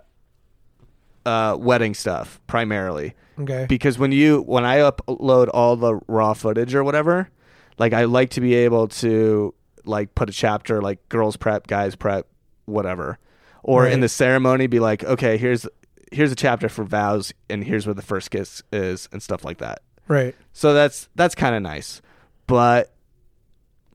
[1.25, 3.65] uh, wedding stuff primarily Okay.
[3.67, 7.29] because when you when I upload all the raw footage or whatever,
[7.77, 11.95] Like I like to be able to like put a chapter like girls prep, guys
[11.95, 12.27] prep,
[12.65, 13.19] whatever.
[13.63, 15.67] Or in the ceremony be like, okay, here's
[16.11, 19.57] here's a chapter for vows and here's where the first kiss is and stuff like
[19.57, 19.81] that.
[20.07, 20.35] Right.
[20.53, 22.01] So that's that's kind of nice.
[22.47, 22.93] But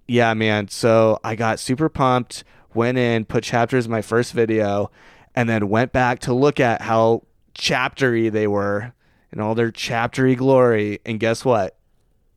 [0.09, 0.69] yeah, man.
[0.69, 2.43] So I got super pumped,
[2.75, 4.91] went in, put chapters in my first video,
[5.37, 7.23] and then went back to look at how
[7.55, 8.93] chaptery they were
[9.33, 11.01] in all their chaptery glory.
[11.05, 11.77] And guess what?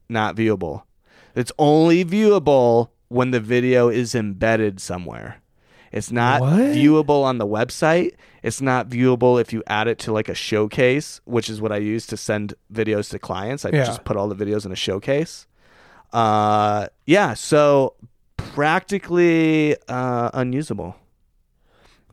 [0.10, 0.84] Not viewable.
[1.36, 5.38] It's only viewable when the video is embedded somewhere.
[5.92, 6.54] It's not What?
[6.54, 8.14] viewable on the website.
[8.42, 11.78] It's not viewable if you add it to like a showcase, which is what I
[11.78, 13.64] use to send videos to clients.
[13.64, 13.86] I Yeah.
[13.86, 15.46] just put all the videos in a showcase.
[16.12, 17.94] Uh, yeah, so
[18.38, 20.96] practically uh, unusable.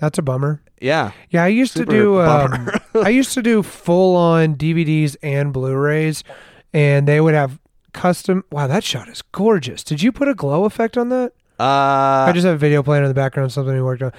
[0.00, 0.62] That's a bummer.
[0.80, 2.20] Yeah, Yeah, I used Super to do.
[2.22, 2.70] Um.
[3.04, 6.24] I used to do full on DVDs and Blu-rays,
[6.72, 7.58] and they would have
[7.92, 8.44] custom.
[8.50, 9.84] Wow, that shot is gorgeous.
[9.84, 11.32] Did you put a glow effect on that?
[11.60, 13.52] uh, I just have a video playing in the background.
[13.52, 14.12] Something we worked on.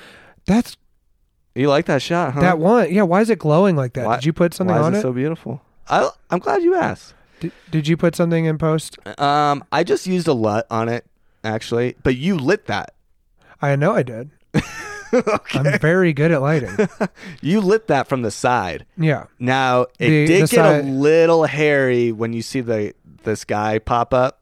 [0.45, 0.77] That's
[1.55, 2.41] you like that shot, huh?
[2.41, 2.93] that one.
[2.93, 4.05] Yeah, why is it glowing like that?
[4.05, 4.99] Why- Did you put something Why on is it?
[4.99, 5.61] it so beautiful?
[5.89, 7.15] I, I'm glad you asked.
[7.39, 8.99] did, did you put something in post?
[9.19, 11.05] Um, I just used a LUT on it
[11.43, 12.93] actually, but you lit that.
[13.61, 14.29] I know I did.
[15.27, 15.59] okay.
[15.59, 16.75] I'm very good at lighting.
[17.41, 18.85] you lit that from the side.
[18.97, 19.25] Yeah.
[19.39, 22.93] Now it The- did the get side- a little hairy when you see the
[23.23, 24.39] this guy pop up.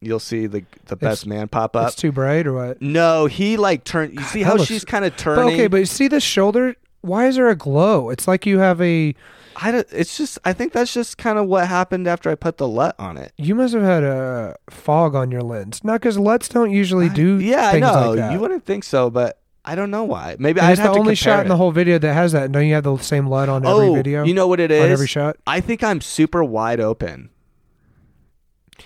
[0.00, 1.86] You'll see the the best man pop up.
[1.88, 2.82] It's too bright or what?
[2.82, 4.14] No, he like turned.
[4.14, 5.54] You see how looks- she's kind of But turning.
[5.54, 6.74] okay, but you see the shoulder.
[7.02, 8.10] Why is there a glow?
[8.10, 9.14] It's like you have a.
[9.54, 10.38] I don't, it's just.
[10.44, 13.32] I think that's just kind of what happened after I put the LUT on it.
[13.36, 15.84] You must have had a fog on your lens.
[15.84, 18.12] Not because LUTs don't usually do yeah, I know.
[18.14, 18.32] like.
[18.32, 20.36] You wouldn't think so, but I don't know why.
[20.38, 22.50] Maybe it's have the only shot in the whole video that has that.
[22.50, 24.24] Don't you have the same LUT on every oh, video?
[24.24, 24.82] you know what it is?
[24.84, 25.36] on every shot.
[25.46, 27.30] I think I'm super wide open.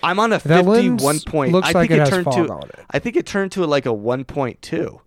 [0.03, 1.51] I'm on a That 51 point.
[1.51, 2.43] looks I like think it turned to.
[2.59, 2.85] it.
[2.91, 4.99] I think it turned to like a 1.2,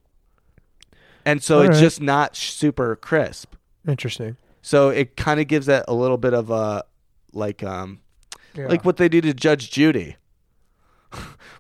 [1.24, 1.80] and so All it's right.
[1.80, 3.54] just not super crisp.
[3.86, 4.36] Interesting.
[4.62, 6.84] So it kind of gives that a little bit of a
[7.32, 8.00] like um
[8.54, 8.66] Yeah.
[8.66, 10.16] like what they do to Judge Judy.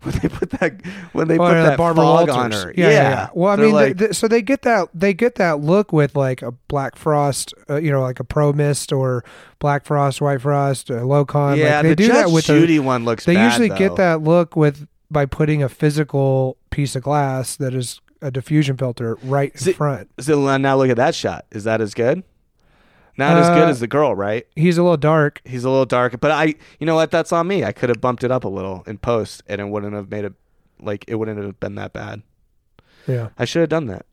[0.02, 0.80] when they put that
[1.12, 2.34] when they Oh, put yeah, that Barbara fog Walters.
[2.36, 2.74] on her.
[2.76, 2.92] Yeah, yeah.
[3.10, 3.28] yeah.
[3.34, 6.42] Well, I They're mean, like, so they get that they get that look with like
[6.42, 9.24] a black frost, uh, you know, like a pro mist or
[9.58, 11.58] black frost, white frost, uh, low con.
[11.58, 13.24] yeah, like, they the do Judge that with Judy the, one looks.
[13.24, 13.76] They bad, usually though.
[13.78, 18.76] get that look with by putting a physical piece of glass that is a diffusion
[18.76, 20.08] filter right in See- front.
[20.20, 21.46] So now look at that shot.
[21.50, 22.22] Is that as good?
[23.20, 24.46] Not as good Uh, as the girl, right?
[24.56, 25.40] He's a little dark.
[25.44, 27.10] He's a little darker, but I, you know what?
[27.10, 27.64] That's on me.
[27.64, 30.24] I could have bumped it up a little in post, and it wouldn't have made
[30.24, 30.32] it
[30.80, 32.22] like it wouldn't have been that bad.
[33.06, 33.28] Yeah.
[33.38, 34.06] I should have done that.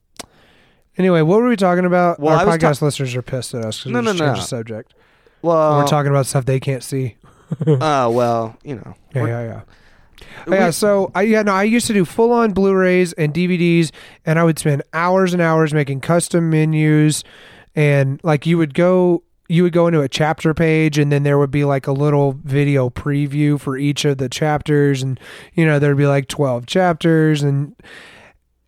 [0.97, 2.19] Anyway, what were we talking about?
[2.19, 4.19] Well, Our I was podcast listeners are pissed at us because No, we no, just
[4.19, 4.25] no.
[4.27, 4.93] changed the subject.
[5.41, 7.15] Well, we're talking about stuff they can't see.
[7.65, 8.95] Oh well, you know.
[9.15, 9.61] Yeah, we're- yeah, yeah.
[10.47, 13.91] we- yeah, so I yeah no, I used to do full on Blu-rays and DVDs,
[14.25, 17.23] and I would spend hours and hours making custom menus,
[17.77, 21.37] and like you would go you would go into a chapter page, and then there
[21.37, 25.17] would be like a little video preview for each of the chapters, and
[25.53, 27.73] you know there'd be like twelve chapters, and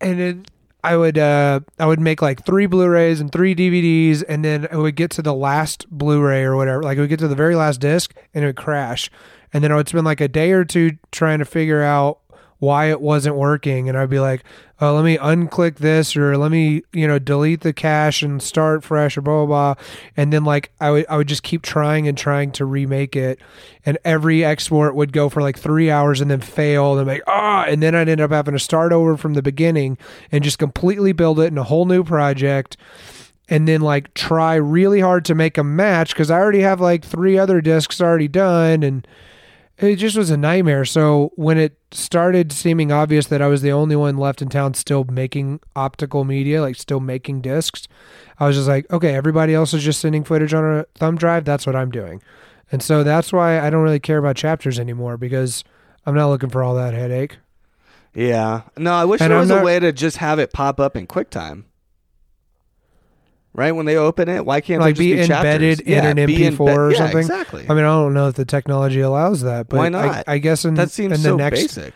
[0.00, 0.50] and it,
[0.82, 4.76] I would uh I would make like three Blu-rays and three DVDs, and then it
[4.76, 7.56] would get to the last Blu-ray or whatever, like it would get to the very
[7.56, 9.10] last disc, and it would crash,
[9.52, 12.19] and then I would spend like a day or two trying to figure out
[12.60, 14.44] why it wasn't working, and I'd be like,
[14.80, 18.84] oh, let me unclick this, or let me you know delete the cache and start
[18.84, 19.84] fresh, or blah blah blah,
[20.16, 23.40] and then like I would I would just keep trying and trying to remake it,
[23.84, 27.64] and every export would go for like three hours and then fail, and like ah,
[27.64, 29.98] and then I'd end up having to start over from the beginning
[30.30, 32.76] and just completely build it in a whole new project
[33.48, 37.04] and then like try really hard to make a match because I already have like
[37.04, 39.06] three other discs already done and
[39.80, 40.84] it just was a nightmare.
[40.84, 44.74] So when it started seeming obvious that I was the only one left in town
[44.74, 47.88] still making optical media, like still making discs,
[48.38, 51.44] I was just like, okay, everybody else is just sending footage on a thumb drive.
[51.44, 52.22] That's what I'm doing.
[52.72, 55.64] And so that's why I don't really care about chapters anymore because
[56.06, 57.38] I'm not looking for all that headache.
[58.14, 58.62] Yeah.
[58.76, 60.96] No, I wish And there was not- a way to just have it pop up
[60.96, 61.64] in QuickTime.
[63.52, 65.30] Right when they open it, why can't Like be chapters?
[65.30, 67.18] embedded in Yeah, an MP4 or yeah, something?
[67.18, 67.66] Exactly.
[67.68, 70.24] I mean, I don't know if the technology allows that, but Why I, not?
[70.28, 71.94] I guess in, that seems in the so next basic.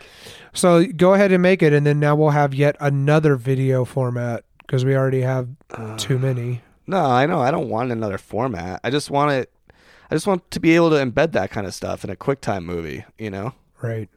[0.53, 4.43] So go ahead and make it, and then now we'll have yet another video format
[4.59, 6.61] because we already have Uh, too many.
[6.87, 7.39] No, I know.
[7.39, 8.79] I don't want another format.
[8.83, 9.51] I just want it.
[10.11, 12.63] I just want to be able to embed that kind of stuff in a QuickTime
[12.65, 13.05] movie.
[13.17, 13.53] You know.
[13.81, 14.09] Right.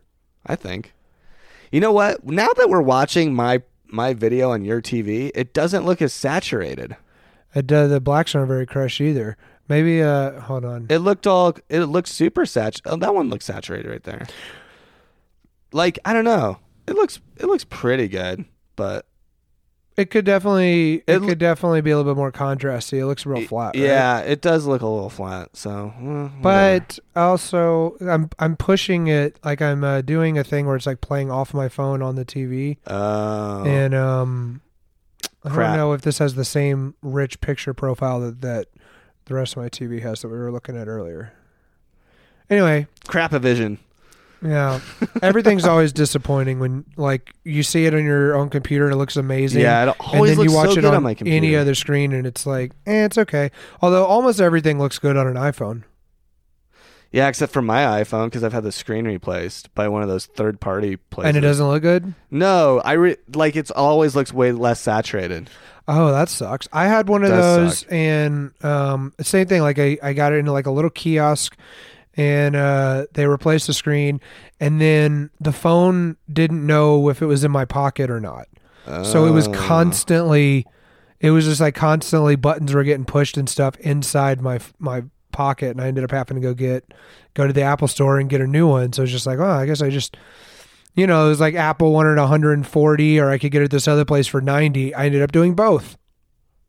[0.47, 0.93] I think.
[1.71, 2.25] You know what?
[2.27, 6.97] Now that we're watching my my video on your TV, it doesn't look as saturated.
[7.55, 9.37] It, uh, the blacks aren't very crushed either.
[9.69, 10.03] Maybe.
[10.03, 10.87] Uh, hold on.
[10.89, 11.55] It looked all.
[11.69, 12.83] It looked super saturated.
[12.87, 14.27] Oh, that one looks saturated right there.
[15.73, 16.59] like I don't know.
[16.87, 19.07] It looks it looks pretty good, but
[19.99, 22.99] It could definitely it, It could definitely be a little bit more contrasty.
[22.99, 23.75] It looks real flat.
[23.75, 23.77] right?
[23.77, 25.55] yeah, it does look a little flat.
[25.55, 26.33] So, eh, whatever.
[26.41, 31.03] But also, I'm I'm pushing it like I'm uh, doing a thing where it's like
[31.03, 34.63] playing off my phone on the TV, oh, and um,
[35.45, 38.67] I don't know if this has the same rich picture profile that that
[39.27, 41.33] the rest of my TV has that we were looking at earlier.
[42.51, 43.79] Anyway, crap a vision.
[44.43, 44.81] yeah,
[45.23, 49.17] everything's always disappointing when like you see it on your own computer and it looks
[49.17, 49.61] amazing.
[49.63, 51.37] Yeah, it and always then you watch so it good on, on my computer.
[51.37, 53.51] any other screen and it's like, eh, it's okay.
[53.83, 55.85] Although almost everything looks good on an iPhone.
[57.11, 60.27] Yeah, except for my iPhone because I've had the screen replaced by one of those
[60.27, 61.29] third party places.
[61.29, 62.13] And it doesn't look good.
[62.31, 65.49] No, I re- like it's always looks way less saturated.
[65.91, 66.69] Oh, that sucks.
[66.71, 67.89] I had one of those, suck.
[67.93, 69.63] and um, same thing.
[69.63, 71.57] Like I, I got it into like a little kiosk,
[72.15, 74.21] and uh, they replaced the screen,
[74.61, 78.49] and then the phone didn't know if it was in my pocket or not.
[79.05, 79.53] So it was Oh.
[79.53, 80.67] constantly,
[81.21, 85.71] it was just like constantly buttons were getting pushed and stuff inside my my pocket,
[85.71, 86.93] and I ended up having to go get
[87.35, 88.93] go to the Apple store and get a new one.
[88.93, 90.17] So it's just like, oh, I guess I just.
[90.95, 94.05] You know, it was like Apple wanted 140, or I could get it this other
[94.05, 94.95] place for 90.
[94.95, 95.97] I ended up doing both.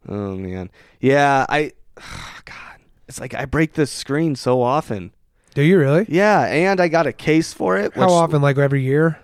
[0.07, 0.69] Oh man,
[0.99, 1.45] yeah.
[1.49, 1.71] I
[2.45, 5.13] God, it's like I break this screen so often.
[5.55, 6.05] Do you really?
[6.07, 7.93] Yeah, and I got a case for it.
[7.95, 8.41] How often?
[8.41, 9.19] Like every year?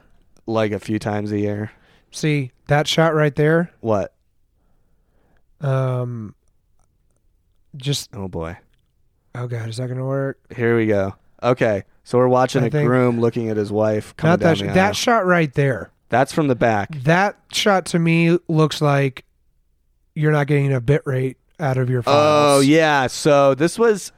[0.47, 1.71] Like a few times a year.
[2.11, 3.71] See that shot right there?
[3.81, 4.13] What?
[5.61, 6.35] Um,
[7.75, 8.57] just Oh boy.
[9.35, 10.39] Oh god, is that gonna work?
[10.55, 11.15] Here we go.
[11.43, 14.53] Okay, so we're watching I a think- groom looking at his wife coming Not down
[14.57, 14.75] that the aisle.
[14.75, 15.91] that shot right there.
[16.09, 16.89] That's from the back.
[17.03, 19.25] That shot to me looks like
[20.13, 23.07] you're not getting a bit rate out of your Oh yeah.
[23.07, 24.11] So this was.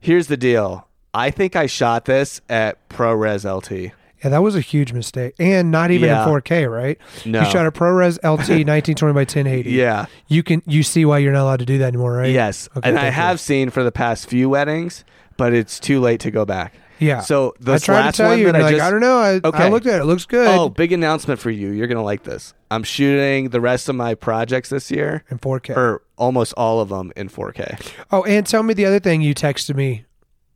[0.00, 0.86] Here's the deal.
[1.12, 3.92] I think I shot this at ProRes LT.
[4.22, 6.22] yeah, that was a huge mistake, and not even Yeah.
[6.24, 6.98] in 4K, right?
[7.24, 7.40] No.
[7.42, 9.70] You shot a ProRes LT 1920 by 1080.
[9.70, 10.06] Yeah.
[10.28, 12.30] you can you see why you're not allowed to do that anymore, right?
[12.32, 12.68] Yes.
[12.76, 13.12] Okay, and I you.
[13.12, 15.04] have seen for the past few weddings,
[15.36, 16.74] but it's too late to go back.
[16.98, 17.20] Yeah.
[17.20, 19.18] So I tried last to tell one you, that I like just I don't know.
[19.20, 19.70] I, I Okay.
[19.70, 20.46] looked at it; it looks good.
[20.46, 21.70] Oh, big announcement for you.
[21.70, 22.52] You're going to like this.
[22.70, 25.74] I'm shooting the rest of my projects this year, in 4K.
[25.74, 27.80] or almost all of them in 4K.
[28.10, 30.04] Oh, and tell me the other thing you texted me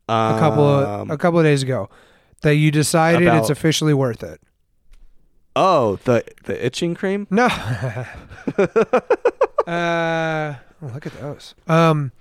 [0.07, 1.89] a couple of Um, a couple of days ago
[2.45, 4.41] that you decided about- it's officially worth it.
[5.57, 7.27] Oh, the the itching cream?
[7.31, 7.47] No.
[9.67, 11.55] uh, look at those.
[11.69, 12.13] Um,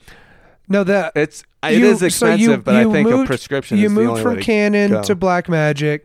[0.68, 3.28] no, that It's it you- is so expensive, you- but I you think a moved-
[3.28, 5.04] prescription you is the moved only from way to Canon go.
[5.04, 6.02] to Blackmagic,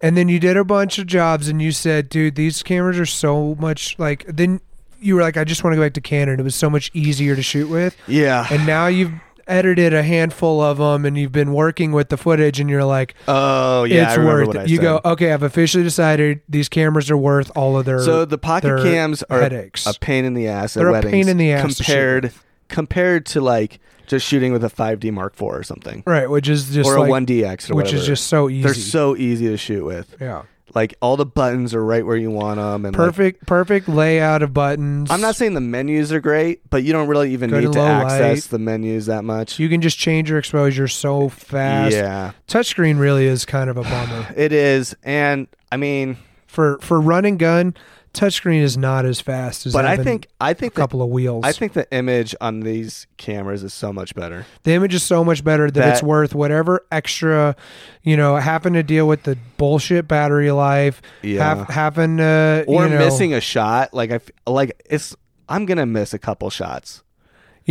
[0.00, 3.06] and then you did a bunch of jobs, and you said, "Dude, these cameras are
[3.06, 4.60] so much like." Then
[5.00, 6.40] you were like, "I just want to go back to Canon.
[6.40, 8.46] It was so much easier to shoot with." Yeah.
[8.50, 9.12] And now you've
[9.48, 13.14] edited a handful of them, and you've been working with the footage, and you're like,
[13.26, 14.08] oh, yeah.
[14.10, 14.68] It's worth it.
[14.68, 14.82] You said.
[14.82, 18.00] go, okay, I've officially decided these cameras are worth all of their.
[18.00, 19.86] So the pocket cams are headaches.
[19.86, 21.12] a pain in the ass They're a weddings.
[21.12, 22.32] pain in the ass to compared
[22.68, 26.70] compared to like just shooting with a 5D Mark IV or something, right, which is
[26.70, 27.96] just or a 1DX or which whatever.
[27.96, 28.62] is just so easy.
[28.62, 30.16] they're so easy to shoot with.
[30.20, 30.42] yeah,
[30.74, 34.52] Like all the buttons are right where you want them, and perfect, perfect layout of
[34.52, 35.10] buttons.
[35.10, 37.72] I'm not saying the menus are great, but you don't really even Good need and
[37.74, 38.50] to low access light.
[38.50, 39.58] the menus that much.
[39.58, 41.94] You can just change your exposure so fast.
[41.94, 47.00] Yeah, Touchscreen really is kind of a bummer it is, and I mean, for for
[47.00, 47.74] run and gun.
[48.18, 51.44] Touchscreen is not as fast as but I think I think the, couple of wheels.
[51.44, 54.44] I think the image on these cameras is so much better.
[54.64, 57.54] the image is so much better that, That- it's worth whatever extra,
[58.02, 61.44] you know, having to deal with the bullshit battery life, Yeah.
[61.54, 63.94] have, having to, or you know, missing a shot.
[63.94, 65.14] Like I like it's
[65.48, 67.02] I'm gonna miss a couple shots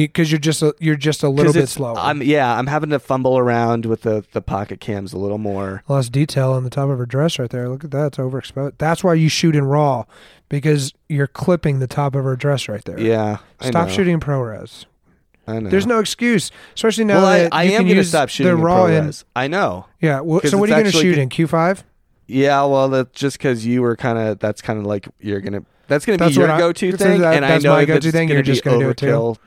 [0.06, 1.98] because you're just a, you're just a little bit slower.
[1.98, 5.84] I'm yeah I'm having to fumble around with the the pocket cams a little more.
[5.88, 7.68] Less detail on the top of her dress right there.
[7.68, 8.74] Look at that; it's overexposed.
[8.78, 10.06] That's why you shoot in raw,
[10.50, 13.00] because you're clipping the top of her dress right there.
[13.00, 14.86] Yeah, I Stop shooting in ProRes.
[15.48, 15.70] I know.
[15.70, 18.62] There's no excuse, especially now well, I, that I you am gonna stop shooting the
[18.62, 19.06] raw in.
[19.06, 19.24] ProRes.
[19.36, 19.86] I know.
[20.00, 20.20] Yeah.
[20.20, 21.84] Well, so what are you going to shoot in Q5?
[22.28, 24.40] Yeah, well, that's just because you were kind of.
[24.40, 25.64] That's kind of like you're gonna.
[25.88, 28.28] That's gonna be your I- go-to thing, that- and I know my go-to it's thing,
[28.28, 29.38] gonna you're just be gonna do it too.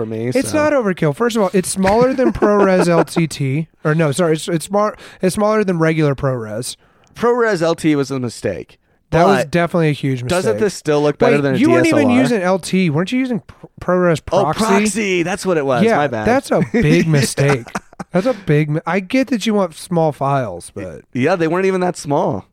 [0.00, 0.28] For me.
[0.28, 0.56] It's so.
[0.56, 1.14] not overkill.
[1.14, 4.92] First of all, it's smaller than ProRes LTT, or no, sorry, it's it's small.
[5.20, 6.76] It's smaller than regular ProRes.
[7.14, 8.78] ProRes LT was a mistake.
[9.10, 10.28] That was definitely a huge mistake.
[10.44, 11.72] doesn't this still look better Wait, than a you DSLR?
[11.72, 14.64] weren't even using LT, weren't you using Pro- ProRes oh Proxy?
[14.64, 15.22] proxy.
[15.24, 15.82] That's what it was.
[15.82, 16.26] yeah, My bad.
[16.26, 17.66] that's a big mistake.
[18.12, 18.70] That's a big.
[18.70, 21.34] mi- I get that you want small files, but yeah.
[21.36, 22.46] They weren't even that small.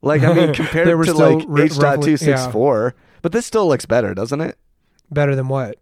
[0.00, 1.72] Like I mean, compared to like r- H.
[1.74, 4.56] roughly- two six four, but this still looks better, doesn't it?
[5.10, 5.76] better than what?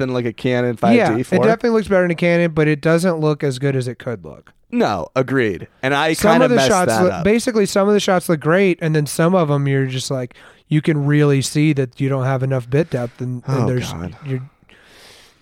[0.00, 2.80] Than like a Canon 5D yeah, it definitely looks better in a Canon, but it
[2.80, 4.52] doesn't look as good as it could look.
[4.72, 5.68] No, agreed.
[5.82, 7.24] And I kind of of the messed shots that look, up.
[7.24, 10.34] basically some of the shots look great and then some of them you're just like
[10.68, 13.92] you can really see that you don't have enough bit depth and, and Oh, there's
[13.92, 14.16] God.
[14.24, 14.48] you're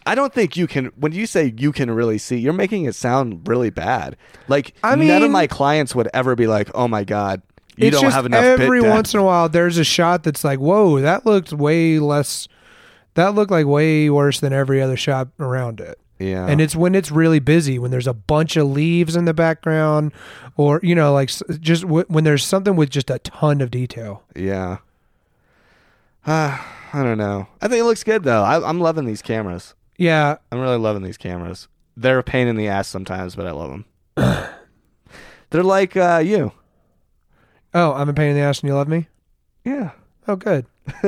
[0.07, 0.87] I don't think you can.
[0.97, 4.16] When you say you can really see, you're making it sound really bad.
[4.49, 7.42] Like I mean, none of my clients would ever be like, "Oh my god,
[7.77, 9.85] you it's don't just have enough every bit depth." once in a while there's a
[9.85, 12.49] shot that's like whoa that looked way less
[13.18, 16.94] that looked like way worse than every other shot around it yeah, and it's when
[16.96, 20.12] it's really busy when there's a bunch of leaves in the background
[20.57, 21.28] or you know like
[21.61, 24.78] just w- when there's something with just a ton of detail yeah.
[26.26, 26.59] Uh,
[26.92, 27.46] I don't know.
[27.62, 28.42] I think it looks good though.
[28.42, 29.74] I, I'm loving these cameras.
[29.96, 31.68] yeah I'm really loving these cameras.
[31.96, 33.85] They're a pain in the ass sometimes, but I love them.
[35.50, 36.50] They're like uh, you.
[37.74, 39.07] oh i'm a pain in the ass and you love me
[39.64, 39.90] Yeah,
[40.26, 40.66] oh good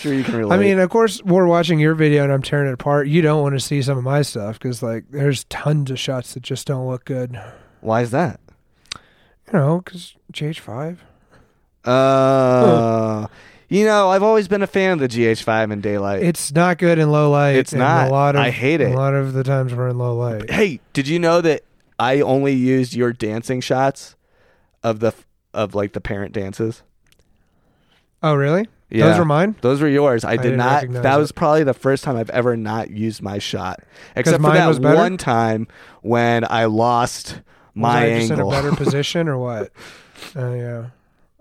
[0.00, 0.54] sure you can relate.
[0.54, 3.08] I mean, of course, we're watching your video and I'm tearing it apart.
[3.08, 6.34] You don't want to see some of my stuff because, like, there's tons of shots
[6.34, 7.40] that just don't look good.
[7.80, 8.40] why is that?
[9.46, 10.98] You know, because GH5.
[11.84, 13.26] Uh,
[13.68, 16.22] you know, I've always been a fan of the GH5 in daylight.
[16.22, 17.56] It's not good in low light.
[17.56, 18.08] It's and not.
[18.08, 18.92] A lot of, I hate it.
[18.92, 20.50] A lot of the times we're in low light.
[20.50, 21.62] hey, did you know that
[21.98, 24.16] I only used your dancing shots
[24.82, 25.12] of the
[25.52, 26.82] of like the parent dances?
[28.22, 28.68] Oh, really?
[28.90, 29.06] Yeah.
[29.08, 29.54] Those were mine?
[29.60, 30.24] Those were yours.
[30.24, 30.72] I did didn't not.
[30.74, 31.18] recognize That it.
[31.18, 33.80] was probably the first time I've ever not used my shot,
[34.16, 34.96] except for mine that was better?
[34.96, 35.68] one time
[36.02, 37.42] when I lost Was
[37.74, 38.52] my I just angle.
[38.52, 39.70] in a better position or what?
[40.34, 40.86] Oh, yeah.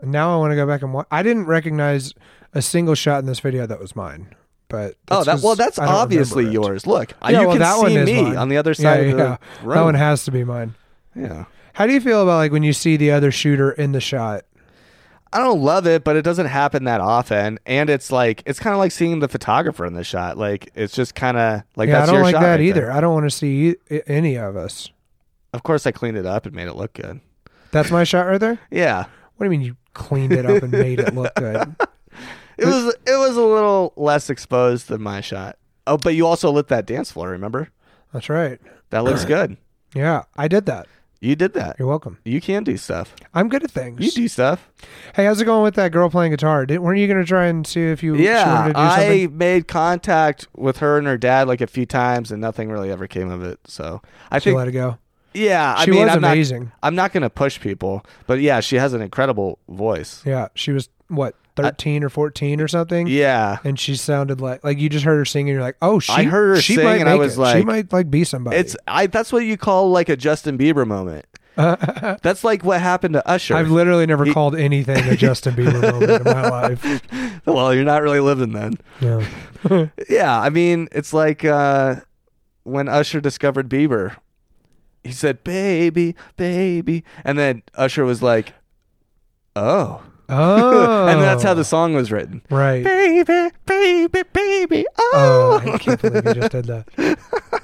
[0.04, 1.08] Now I want to go back and watch.
[1.12, 2.14] I didn't recognize
[2.54, 4.36] a single shot in this video that was mine.
[4.70, 6.70] But oh, that's that 'cause well, that's I don't obviously remember it.
[6.74, 6.88] yours.
[6.88, 8.38] Look, uh, Yeah, you well, can that see one is me mine.
[8.38, 9.38] on the other Yeah, side of the yeah.
[9.64, 9.76] room.
[9.76, 10.76] That one has to be mine.
[11.16, 11.46] yeah.
[11.74, 14.44] How do you feel about like when you see the other shooter in the shot?
[15.32, 18.74] I don't love it, but it doesn't happen that often, and it's like it's kind
[18.74, 20.38] of like seeing the photographer in the shot.
[20.38, 22.82] Like it's just kind of like yeah, I don't like that right either.
[22.82, 22.92] there.
[22.92, 24.90] I don't want to see e- any of us.
[25.54, 27.20] Of course, I cleaned it up and made it look good.
[27.72, 28.60] That's my shot right there.
[28.72, 29.06] Yeah,
[29.38, 31.76] What do you mean you cleaned it up and made it look good?
[32.58, 35.58] it was it was a little less exposed than my shot.
[35.86, 37.30] Oh, but you also lit that dance floor.
[37.30, 37.70] Remember
[38.14, 38.60] That's right.
[38.90, 39.58] that looks good.
[39.96, 40.86] Yeah, I did that.
[41.22, 41.76] You did that.
[41.78, 42.18] You're welcome.
[42.24, 43.14] You can do stuff.
[43.34, 44.00] I'm good at things.
[44.04, 44.70] You do stuff.
[45.16, 46.66] Hey, how's it going with that girl playing guitar?
[46.66, 49.28] Did, weren't you going to try and see if you Yeah, wanted to do I
[49.28, 53.06] made contact with her and her dad like a few times, and nothing really ever
[53.06, 53.60] came of it.
[53.68, 54.02] So
[54.32, 54.98] I She think, let it go.
[55.34, 56.72] yeah, I she mean, was I'm not amazing.
[56.82, 60.24] I'm not going to push people, but yeah, she has an incredible voice.
[60.26, 63.08] Yeah, she was what 13 or 14 or something.
[63.08, 63.58] Yeah.
[63.64, 65.54] And she sounded like like you just heard her singing.
[65.54, 66.12] You're like, oh, she.
[66.14, 67.36] I heard her she sing might and I was it.
[67.36, 68.58] she like- might like be somebody.
[68.58, 71.26] It's I that's what you call like a Justin Bieber moment.
[72.22, 73.54] That's like what happened to Usher.
[73.54, 77.02] I've literally never He- called anything a Justin Bieber moment in my life.
[77.46, 78.78] well, you're not really living then.
[79.02, 79.26] Yeah.
[80.10, 81.98] Yeah, I mean, it's like uh
[82.64, 84.16] when Usher discovered Bieber.
[85.04, 88.54] He said, "Baby, baby." And then Usher was like,
[89.56, 92.42] "Oh." Oh, and that's how the song was written.
[92.50, 92.84] right.
[92.84, 94.86] Baby, baby, baby.
[94.98, 95.72] Oh, Oh.
[95.74, 97.18] I can't believe you just did that.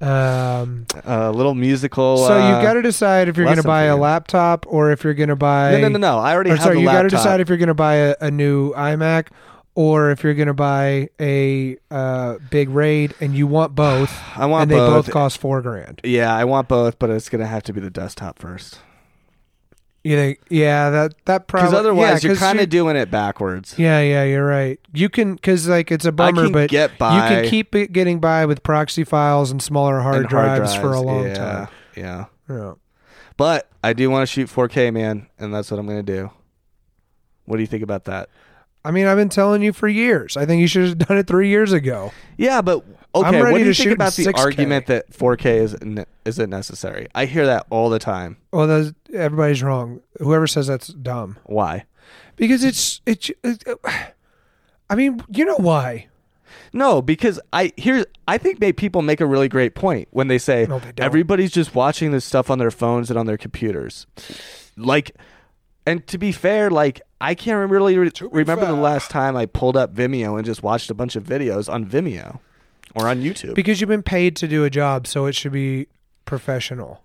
[0.00, 3.82] Um, a little musical so uh, you got to decide if you're going to buy
[3.84, 5.70] a laptop or if you're going to buy.
[5.72, 6.18] No, no, no, no.
[6.18, 8.28] I already have sorry, you got to decide if you're going to buy a, a
[8.28, 9.28] new iMac
[9.76, 14.46] or if you're going to buy a uh, big RAID, and you want both, I
[14.46, 15.06] want both and they both.
[15.06, 16.00] both cost four grand.
[16.02, 18.80] Yeah, I want both, but it's gonna have to be the desktop first.
[20.04, 20.40] You think?
[20.50, 23.78] Yeah, that that probably Because otherwise, yeah, you're kind of doing it backwards.
[23.78, 24.80] Yeah, yeah, you're right.
[24.92, 27.14] You can because like it's a bummer, but get by.
[27.14, 30.92] you can keep it getting by with proxy files and smaller hard, and drives, for
[30.92, 31.68] a long yeah, time.
[31.96, 32.72] Yeah, Yeah.
[33.36, 36.30] but I do want to shoot 4K, man, and that's what I'm gonna do.
[37.44, 38.28] What do you think about that?
[38.84, 40.36] I mean, I've been telling you for years.
[40.36, 42.12] I think you should have done it three years ago.
[42.36, 42.84] Yeah, but
[43.14, 43.42] okay.
[43.42, 44.38] What do you think about the 6K.
[44.38, 47.08] argument that 4K is ne- isn't necessary?
[47.14, 48.38] I hear that all the time.
[48.52, 50.00] Well, that's, everybody's wrong.
[50.18, 51.84] Whoever says that's dumb Why?
[52.36, 53.30] because it's it's.
[53.42, 53.64] it-
[54.90, 56.08] I mean, you know why?
[56.72, 60.66] No, because I here's I think people make a really great point when they say
[60.68, 64.06] No, they everybody's just watching this stuff on their phones and on their computers.
[64.76, 65.12] Like,
[65.86, 69.76] and to be fair, like I can't really re- remember the last time I pulled
[69.76, 72.40] up Vimeo and just watched a bunch of videos on Vimeo
[72.94, 73.54] or on YouTube.
[73.54, 75.86] Because you've been paid to do a job, so it should be
[76.24, 77.02] professional.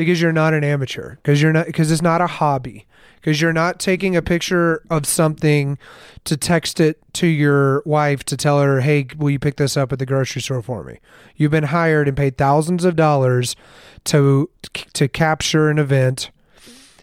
[0.00, 1.16] Because you're not an amateur.
[1.16, 1.66] Because you're not.
[1.66, 2.86] Because it's not a hobby.
[3.16, 5.76] Because you're not taking a picture of something
[6.24, 9.92] to text it to your wife to tell her, "Hey, will you pick this up
[9.92, 11.00] at the grocery store for me?"
[11.36, 13.56] You've been hired and paid thousands of dollars
[14.04, 14.48] to
[14.94, 16.30] to capture an event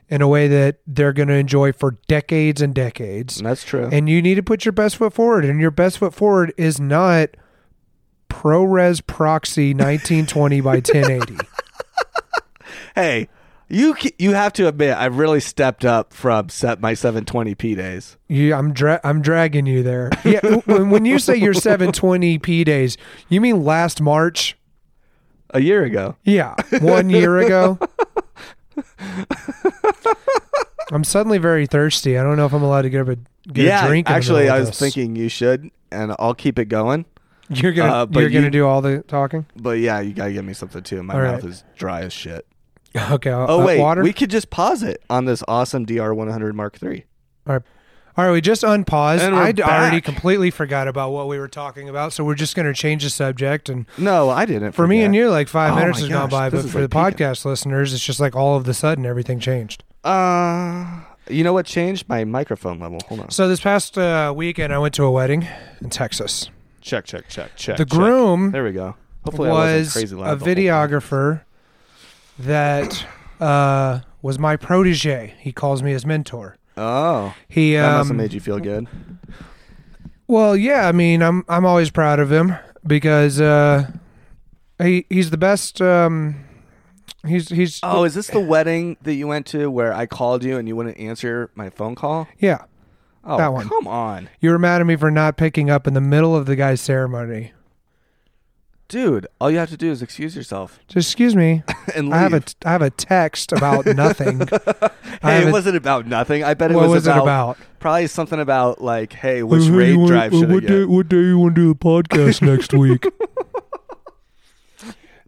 [0.10, 3.90] in a way that they're going to enjoy for decades and decades that's true.
[3.92, 6.80] and you need to put your best foot forward and your best foot forward is
[6.80, 7.30] not
[8.30, 11.38] ProRes Proxy 1920 by 1080.
[12.98, 13.30] Hey,
[13.70, 18.18] you you have to admit I've really stepped up from set my 720p days.
[18.28, 20.10] You, I'm dra- I'm dragging you there.
[20.26, 22.98] Yeah, when, when you say your 720p days,
[23.30, 24.58] you mean last March?
[25.52, 26.16] A year ago.
[26.24, 27.78] Yeah, one year ago.
[30.92, 32.18] I'm suddenly very thirsty.
[32.18, 33.18] I don't know if I'm allowed to get up a
[33.52, 34.10] get yeah, a drink.
[34.10, 34.80] in actually, I was this.
[34.80, 37.06] thinking you should, and I'll keep it going.
[37.50, 39.46] you're gonna uh, you're gonna you- do all the talking.
[39.56, 41.04] But yeah, you gotta give me something too.
[41.04, 41.52] My All mouth right.
[41.52, 42.47] is dry as shit.
[43.12, 43.32] Okay.
[43.32, 44.02] Oh uh, wait, water.
[44.02, 47.06] we could just pause it on this awesome DR100 Mark III.
[47.46, 47.62] All right.
[48.18, 49.24] All right, we just unpaused.
[49.24, 52.74] I already completely forgot about what we were talking about, so we're just going to
[52.74, 53.70] change the subject.
[53.70, 54.72] And No, I didn't.
[54.72, 57.00] for me and you, like five Oh minutes has gone by, but for the peaking.
[57.20, 59.84] podcast listeners, it's just like all of the sudden everything changed.
[60.04, 62.10] Uh, you know what changed?
[62.10, 63.00] My microphone level.
[63.08, 63.30] Hold on.
[63.30, 65.48] So this past uh, weekend, I went to a wedding
[65.82, 66.50] in Texas.
[66.82, 67.78] Check, check, check, check.
[67.78, 67.90] the check.
[67.90, 68.96] groom There we go.
[69.26, 70.56] Hopefully, I wasn't crazy loud a the whole time.
[70.56, 71.42] videographer
[72.40, 73.06] that
[73.40, 75.34] uh, was my protege.
[75.40, 76.58] He calls me his mentor.
[76.76, 78.88] Oh, He that must have um, made you feel good.
[80.28, 83.90] Well, yeah, I mean, I'm I'm always proud of him because uh,
[84.78, 85.82] he he's the best.
[85.82, 86.44] Um,
[87.26, 90.58] he's he's Oh, is this the wedding that you went to where I called you
[90.58, 92.28] and you wouldn't answer my phone call?
[92.40, 92.66] yeah.
[93.30, 93.68] Oh, That one.
[93.68, 96.46] come on, You were mad at me for not picking up in the middle of
[96.46, 97.52] the guy's ceremony.
[98.88, 99.28] Dude.
[99.42, 101.64] All you have to do is excuse yourself Just excuse me.
[101.96, 102.14] and leave.
[102.14, 104.40] I have a I have a text about nothing.
[105.22, 106.44] Hey, it a- wasn't about nothing.
[106.44, 107.58] I bet it what was, was, it about?
[107.80, 110.68] probably something about like, hey, which Hey, raid wanna- drive should I what get?
[110.70, 113.06] day, what day you want to do the podcast next week?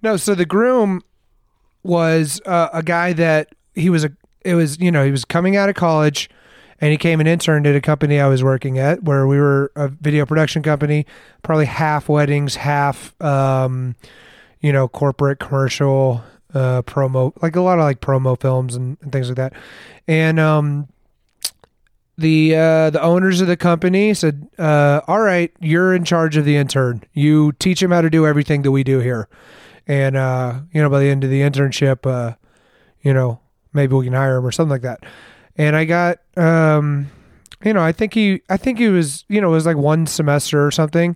[0.01, 1.01] no, so the groom
[1.83, 4.11] was uh, a guy that he was a
[4.45, 6.29] it was you know he was coming out of college
[6.81, 9.71] and he came and interned at a company I was working at where we were
[9.75, 11.05] a video production company,
[11.43, 13.95] probably half weddings, half um,
[14.61, 16.23] you know corporate commercial
[16.53, 19.53] uh, promo, like a lot of like promo films and, and things like that,
[20.07, 20.87] and um,
[22.17, 26.45] the uh, the owners of the company said, uh, "All right, you're in charge of
[26.45, 27.03] the intern.
[27.13, 29.27] You teach him how to do everything that we do here,
[29.87, 32.35] and uh, you know by the end of the internship, uh,
[33.01, 33.39] you know
[33.73, 35.03] maybe we can hire him or something like that."
[35.59, 37.11] And I got, um,
[37.63, 40.07] you know, I think he, I think he was, you know, it was like one
[40.07, 41.15] semester or something.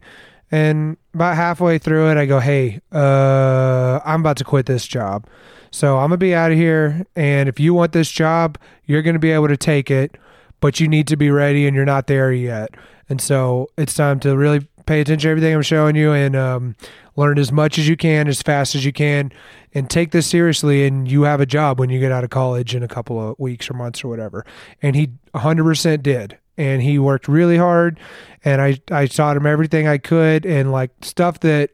[0.51, 5.25] And about halfway through it, I go, "Hey, uh, I'm about to quit this job,
[5.71, 7.07] so I'm gonna be out of here.
[7.15, 10.19] And if you want this job, you're gonna be able to take it."
[10.63, 12.69] but you need to be ready and you're not there yet.
[13.09, 16.77] And so it's time to really pay attention to everything I'm showing you and um,
[17.15, 19.31] learn as much as you can, as fast as you can,
[19.73, 20.85] and take this seriously.
[20.85, 23.37] And you have a job when you get out of college in a couple of
[23.39, 24.45] weeks or months or whatever.
[24.81, 26.37] And he 100% did.
[26.57, 27.99] And he worked really hard.
[28.43, 31.71] And I, I taught him everything I could and like stuff that,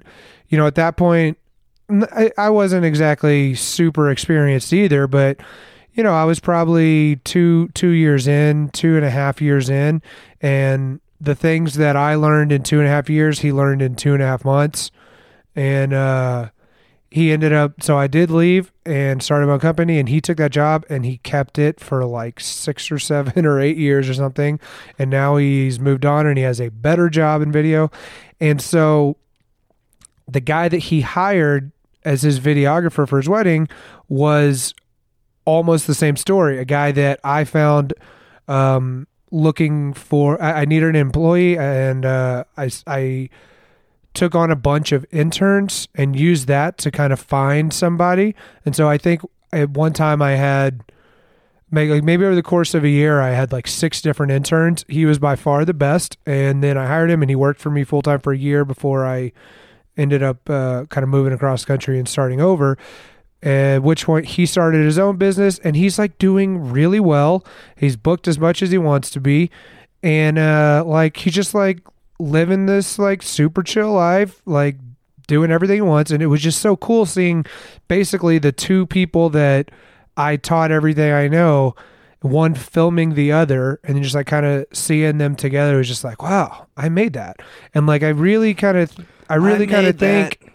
[0.47, 1.37] you know, at that point,
[2.37, 5.39] I wasn't exactly super experienced either, but
[5.93, 10.01] you know, I was probably two two years in, two and a half years in,
[10.39, 13.95] and the things that I learned in two and a half years, he learned in
[13.95, 14.91] two and a half months,
[15.55, 16.49] and uh,
[17.11, 17.81] he ended up.
[17.81, 21.17] So I did leave and started my company, and he took that job and he
[21.17, 24.59] kept it for like six or seven or eight years or something,
[24.97, 27.91] and now he's moved on and he has a better job in video,
[28.39, 29.17] and so
[30.27, 31.71] the guy that he hired
[32.05, 33.67] as his videographer for his wedding
[34.07, 34.73] was
[35.45, 36.59] almost the same story.
[36.59, 37.93] A guy that I found
[38.47, 43.29] um, looking for, I, I needed an employee, and uh, I, I
[44.13, 48.35] took on a bunch of interns and used that to kind of find somebody.
[48.65, 50.83] And so I think at one time I had.
[51.71, 54.83] Maybe, like maybe over the course of a year, I had like six different interns.
[54.87, 57.69] He was by far the best, and then I hired him, and he worked for
[57.69, 59.33] me full time for a year before I
[59.95, 62.75] ended up uh, kind of moving across country and starting over
[63.41, 67.45] at which point he started his own business and he's like doing really well
[67.77, 69.49] he's booked as much as he wants to be
[70.03, 71.79] and uh like he just like
[72.19, 74.75] living this like super chill life like
[75.27, 77.45] doing everything he wants and it was just so cool seeing
[77.87, 79.69] basically the two people that
[80.17, 81.73] i taught everything i know
[82.21, 86.21] one filming the other and just like kind of seeing them together was just like
[86.21, 87.37] wow i made that
[87.73, 88.91] and like i really kind of
[89.29, 90.37] i really kind of that.
[90.39, 90.49] think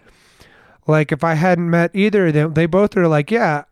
[0.87, 3.63] like if I hadn't met either of them, they both are like, yeah.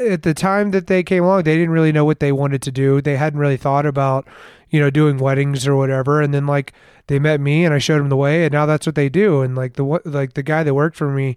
[0.00, 2.72] At the time that they came along, they didn't really know what they wanted to
[2.72, 3.00] do.
[3.00, 4.26] They hadn't really thought about,
[4.70, 6.22] you know, doing weddings or whatever.
[6.22, 6.72] And then like
[7.06, 9.42] they met me, and I showed them the way, and now that's what they do.
[9.42, 11.36] And like the what like the guy that worked for me,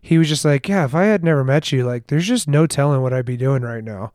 [0.00, 2.66] he was just like, yeah, if I had never met you, like there's just no
[2.66, 4.12] telling what I'd be doing right now.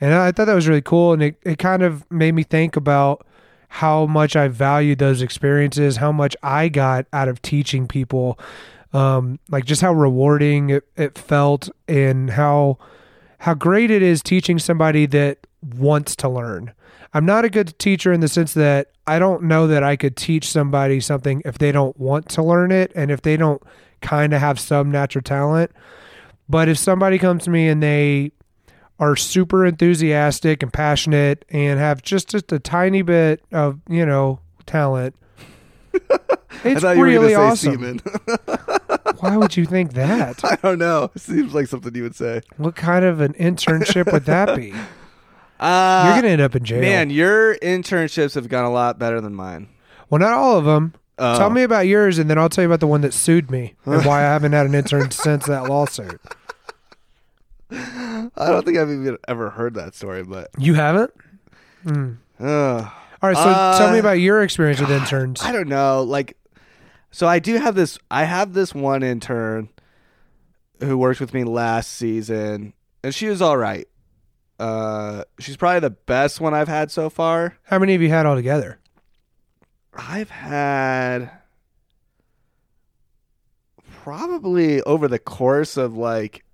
[0.00, 2.76] And I thought that was really cool, and it it kind of made me think
[2.76, 3.26] about
[3.68, 8.38] how much I valued those experiences, how much I got out of teaching people
[8.96, 12.78] um, like just how rewarding it, it felt and how
[13.40, 16.72] how great it is teaching somebody that wants to learn.
[17.12, 20.16] I'm not a good teacher in the sense that I don't know that I could
[20.16, 23.62] teach somebody something if they don't want to learn it and if they don't
[24.00, 25.70] kind of have some natural talent.
[26.48, 28.32] But if somebody comes to me and they
[28.98, 34.40] are super enthusiastic and passionate and have just just a tiny bit of, you know,
[34.64, 35.14] talent,
[35.92, 36.08] it's
[36.64, 38.00] I thought you were really awesome.
[39.20, 40.44] Why would you think that?
[40.44, 41.10] I don't know.
[41.14, 42.42] It Seems like something you would say.
[42.56, 44.74] What kind of an internship would that be?
[45.58, 46.80] Uh, You're gonna end up in jail.
[46.80, 49.68] man, your internships have gone a lot better than mine.
[50.10, 50.94] well, not all of them.
[51.18, 51.38] Oh.
[51.38, 53.74] Tell me about yours, and then I'll tell you about the one that sued me
[53.86, 56.20] and why I haven't had an intern since that lawsuit.
[57.70, 61.10] I don't think I've even ever heard that story, but You haven't?
[61.84, 62.18] Mm.
[62.38, 62.90] All
[63.22, 65.42] right, so Uh, tell me about your experience with interns.
[65.42, 66.02] I don't know.
[66.02, 66.36] Like,
[67.10, 67.98] so I do have this.
[68.10, 69.70] I have this one intern
[70.80, 73.88] who worked with me last season, and she was all right.
[74.58, 77.58] Uh, she's probably the best one I've had so far.
[77.64, 78.78] How many have you had altogether?
[79.92, 81.30] I've had
[84.02, 86.44] probably over the course of like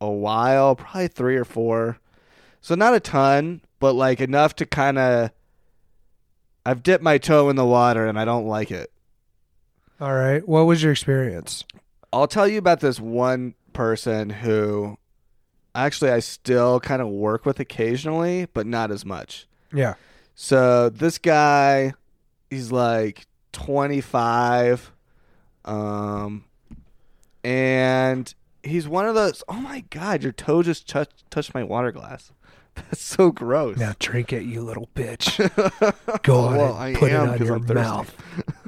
[0.00, 1.98] a while, probably three or four.
[2.60, 5.30] So not a ton, but like enough to kind of.
[6.66, 8.90] I've dipped my toe in the water and I don't like it.
[10.00, 10.46] All right.
[10.46, 11.64] What was your experience?
[12.12, 14.98] I'll tell you about this one person who
[15.84, 19.46] actually I still kind of work with occasionally, but not as much.
[19.72, 19.94] Yeah.
[20.34, 21.94] So this guy,
[22.50, 24.92] he's like 25,
[25.64, 26.44] um,
[27.44, 29.42] and he's one of those.
[29.48, 32.32] Oh my god, your toe just touched touched my water glass.
[32.74, 33.76] That's so gross.
[33.78, 35.38] Now drink it, you little bitch.
[36.22, 37.74] Go on Well, and I put it on your thirsty.
[37.74, 38.14] mouth.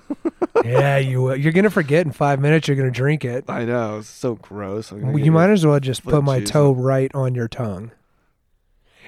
[0.64, 1.36] yeah, you will.
[1.36, 2.68] You're gonna forget in five minutes.
[2.68, 3.44] You're gonna drink it.
[3.48, 4.92] I know, it's so gross.
[4.92, 7.90] Well, you might as well just put my toe right on your tongue.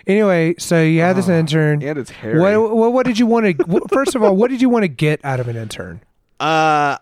[0.06, 1.82] Anyway, so you had this Oh, intern.
[1.82, 2.40] and it's hairy.
[2.40, 3.80] What, what what did you want to?
[3.92, 6.00] First of all, what did you want to get out of an intern?
[6.40, 6.98] Uh,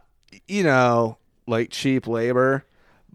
[0.47, 2.65] you know, like cheap labor.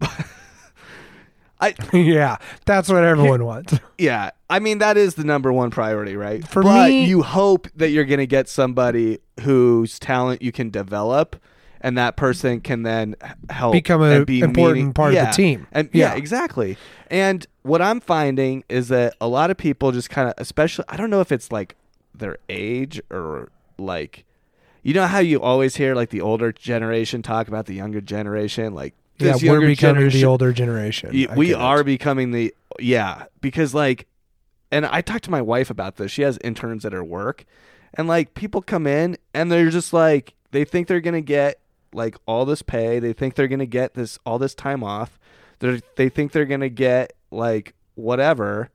[1.60, 3.78] I yeah, that's what everyone wants.
[3.98, 6.46] yeah, I mean that is the number one priority, right?
[6.46, 10.70] For but me- you hope that you're going to get somebody whose talent you can
[10.70, 11.36] develop
[11.80, 13.14] and that person can then
[13.50, 15.66] help Become an be important meaning- part of the team.
[15.72, 16.12] And yeah.
[16.12, 16.16] Yeah.
[16.18, 16.76] exactly.
[17.10, 20.96] And what I'm finding is that a lot of people just kind of especially I
[20.96, 21.76] don't know if it's like
[22.14, 24.24] their age or like
[24.82, 28.74] you know how you always hear like the older generation talk about the younger generation
[28.74, 31.10] like Yeah, we're becoming the older generation.
[31.12, 34.06] Y- we are becoming the yeah because like
[34.70, 36.10] and i talked to my wife about this.
[36.12, 37.44] She has interns at her work
[37.94, 41.60] and like people come in and they're just like they think they're gonna get
[41.92, 42.98] like all this pay.
[42.98, 45.18] They think they're gonna get this all this time off.
[45.60, 48.70] They they think they're gonna get like whatever.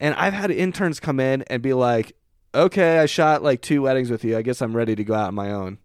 [0.00, 2.14] And i've had interns come in and be like
[2.54, 4.36] okay i shot like two weddings with you.
[4.36, 5.78] I guess i'm ready to go out on my own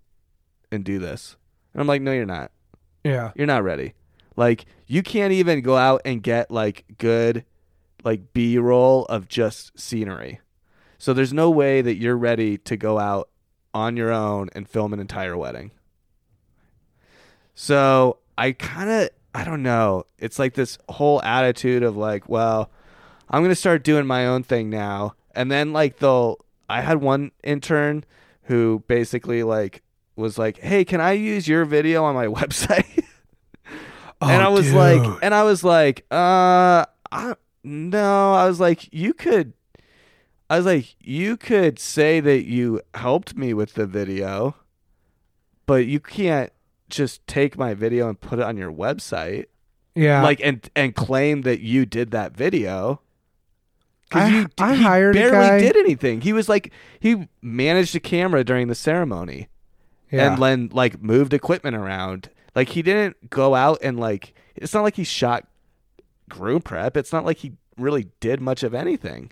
[0.71, 1.35] and do this.
[1.73, 2.51] And i'm like no you're not
[3.03, 3.93] Yeah, you're not ready.
[4.35, 7.45] Like you can't even go out and get like good
[8.03, 10.39] like B-roll of just scenery.
[10.97, 13.29] So there's no way that you're ready to go out
[13.73, 15.71] on your own and film an entire wedding.
[17.53, 20.05] So I kind of I don't know.
[20.19, 22.69] It's like this whole attitude of like, well,
[23.29, 25.15] I'm going to start doing my own thing now.
[25.33, 26.37] And then like they'll
[26.69, 28.03] I had one intern
[28.43, 29.83] who basically like
[30.15, 33.05] was like, "Hey, can I use your video on my website?"
[34.21, 38.93] and Oh, I was like, and I was like, uh, I, no, I was like,
[38.93, 39.53] you could,
[40.49, 44.55] I was like, you could say that you helped me with the video,
[45.65, 46.51] but you can't
[46.89, 49.45] just take my video and put it on your website,
[49.95, 50.21] yeah.
[50.21, 53.01] like, and and claim that you did that video.
[54.13, 56.19] I- you, I hired a barely did anything.
[56.21, 59.47] He was like, he managed a camera during the ceremony
[60.11, 60.33] yeah.
[60.33, 62.29] and then like moved equipment around.
[62.55, 65.47] Like he didn't go out and like it's not like he shot
[66.29, 66.97] groom prep.
[66.97, 69.31] It's not like he really did much of anything.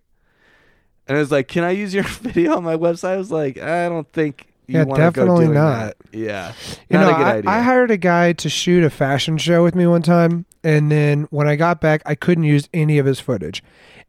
[1.07, 3.57] And I was like, "Can I use your video on my website?" I was like,
[3.57, 5.79] "I don't think you Yeah, want to go definitely doing not.
[5.79, 6.53] that." Yeah,
[6.89, 7.49] You not know, a good I, idea.
[7.51, 11.23] I hired a guy to shoot a fashion show with me one time, and then
[11.31, 13.63] when I got back, I couldn't use any of his footage,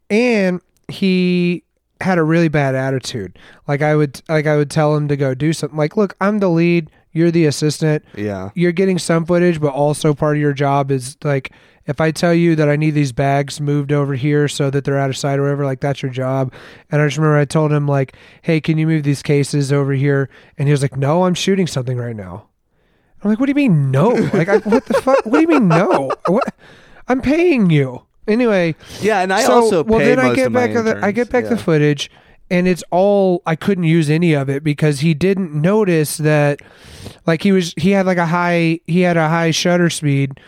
[0.09, 1.63] and he
[2.01, 3.37] had a really bad attitude.
[3.67, 5.77] Like I would, like I would tell him to go do something.
[5.77, 6.89] Like, look, I'm the lead.
[7.13, 8.05] You're the assistant.
[8.15, 11.51] yeah, You're getting some footage, but also part of your job is like
[11.85, 14.99] if I tell you that I need these bags moved over here so that they're
[14.99, 16.53] out of sight or whatever, like that's your job.
[16.89, 19.91] And I just remember I told him like, "Hey, can you move these cases over
[19.91, 22.47] here?" And he was like, "No, I'm shooting something right now."
[23.23, 24.09] I'm like, what do you mean no?
[24.33, 25.25] Like, I, what the fuck?
[25.25, 26.09] What do you mean no?
[26.27, 26.55] What?
[27.07, 28.75] I'm paying you anyway.
[29.01, 31.57] Yeah, and I so, also well, then I get back the I get back the
[31.57, 32.09] footage,
[32.49, 36.61] and it's all I couldn't use any of it because he didn't notice that,
[37.25, 40.39] like he was he had like a high he had a high shutter speed,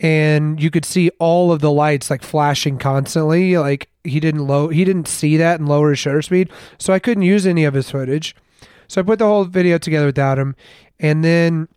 [0.00, 3.56] and you could see all of the lights like flashing constantly.
[3.58, 6.98] Like he didn't low he didn't see that and lower his shutter speed, so I
[6.98, 8.34] couldn't use any of his footage.
[8.88, 10.54] So I put the whole video together without him,
[11.00, 11.68] and then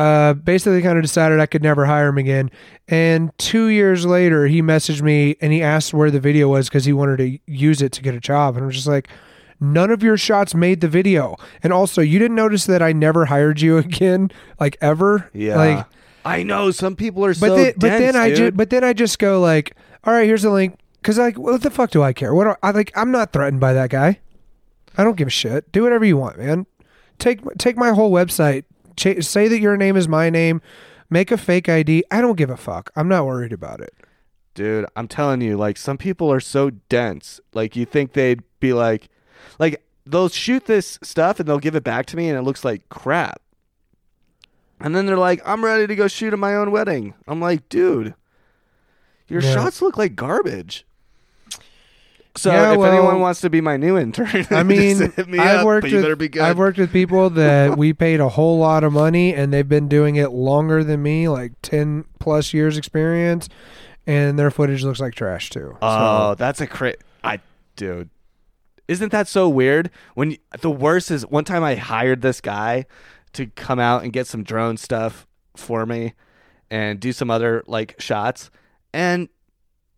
[0.00, 2.50] uh, basically kind of decided I could never hire him again.
[2.88, 6.86] And two years later, he messaged me and he asked where the video was because
[6.86, 8.56] he wanted to use it to get a job.
[8.56, 9.08] And I'm just like,
[9.60, 11.36] none of your shots made the video.
[11.62, 15.28] And also, you didn't notice that I never hired you again, like ever.
[15.34, 15.86] Yeah, Like,
[16.24, 17.56] I know some people are but so.
[17.56, 20.42] then, but then dense, I just, but then I just go like, all right, here's
[20.42, 20.78] the link.
[21.02, 22.34] Because like, what the fuck do I care?
[22.34, 22.90] What do I like?
[22.96, 24.20] I'm not threatened by that guy.
[24.96, 25.70] I don't give a shit.
[25.72, 26.66] Do whatever you want, man.
[27.18, 28.64] Take take my whole website.
[29.00, 30.60] Ch- say that your name is my name.
[31.08, 32.04] Make a fake ID.
[32.10, 32.90] I don't give a fuck.
[32.94, 33.94] I'm not worried about it.
[34.54, 38.72] dude i'm telling you like some people are so dense like you think they'd be
[38.72, 39.08] like
[39.60, 42.64] like they'll shoot this stuff and they'll give it back to me and it looks
[42.64, 43.40] like crap
[44.80, 47.68] and then they're like i'm ready to go shoot at my own wedding i'm like
[47.68, 48.12] dude
[49.28, 49.54] your Yeah.
[49.54, 50.84] shots look like garbage
[52.36, 55.60] so Yeah, if well, anyone wants to be my new intern I mean, me I've
[55.60, 56.40] up, worked with be.
[56.40, 59.88] I've worked with people that we paid a whole lot of money, and they've been
[59.88, 63.48] doing it longer than me, like ten plus years experience,
[64.06, 65.76] and their footage looks like trash too.
[65.82, 67.02] Oh, that's a crit.
[67.24, 67.40] I,
[67.76, 68.10] dude,
[68.86, 69.90] isn't that so weird?
[70.14, 72.86] When you, the worst is one time I hired this guy
[73.32, 75.26] to come out and get some drone stuff
[75.56, 76.14] for me
[76.70, 78.50] and do some other like shots,
[78.94, 79.28] and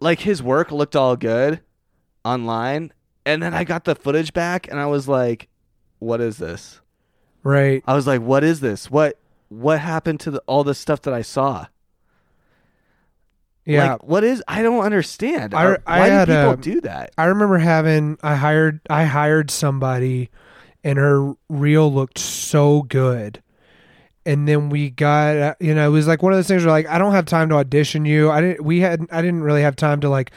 [0.01, 1.61] like his work looked all good
[2.25, 2.93] online,
[3.27, 5.49] and then I got the footage back, and I was like,
[5.99, 6.81] "What is this?"
[7.43, 7.83] right.
[7.87, 8.91] I was like, "What is this?
[8.91, 9.19] What
[9.49, 11.67] what happened to the, all the stuff that I saw?"
[13.65, 13.93] Yeah.
[13.93, 14.43] Like, what is?
[14.49, 15.55] I don't understand.
[15.55, 17.13] I- I Why had do people a- do that?
[17.17, 20.31] I remember having I hired I hired somebody
[20.83, 23.41] and her reel looked so good.
[24.27, 26.73] And then we got uh, you know, it was like one of those things where
[26.73, 28.31] like I don't have time to audition you.
[28.31, 30.33] I didn't we had I didn't really have time to like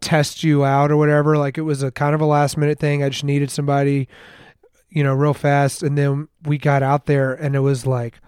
[0.00, 1.36] test you out or whatever.
[1.36, 3.02] Like it was a kind of a last minute thing.
[3.02, 4.08] I just needed somebody,
[4.88, 5.82] you know, real fast.
[5.82, 8.20] And then we got out there and it was like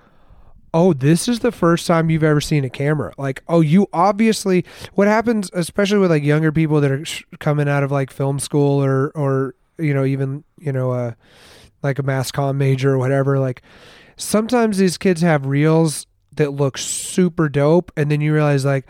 [0.75, 3.13] oh, this is the first time you've ever seen a camera.
[3.19, 4.65] Like, oh, you obviously,
[4.95, 8.39] what happens, especially with like younger people that are sh- coming out of like film
[8.39, 11.13] school or, or, you know, even, you know, uh,
[11.83, 13.63] like a mass comm major or whatever, like
[14.17, 17.91] sometimes these kids have reels that look super dope.
[17.97, 18.87] And then you realize like,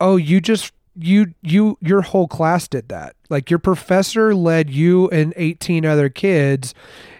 [0.00, 3.16] oh, you just, you, you, your whole class did that.
[3.28, 6.74] Like your professor led you and 18 other kids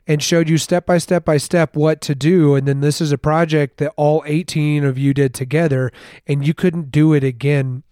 [0.07, 2.55] and showed you step by step by step what to do.
[2.55, 5.93] And then this is a project that all 18 of you did together
[6.27, 7.83] and you couldn't do it again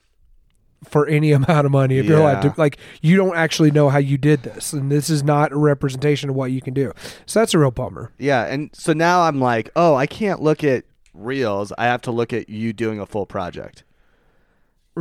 [0.85, 1.99] for any amount of money.
[1.99, 4.73] If you're allowed to like you don't actually know how you did this.
[4.73, 6.93] And this is not a representation of what you can do.
[7.27, 8.13] So that's a real bummer.
[8.19, 11.73] Yeah, and so now I'm like, oh, I can't look at reels.
[11.79, 13.85] I have to look at you doing a full project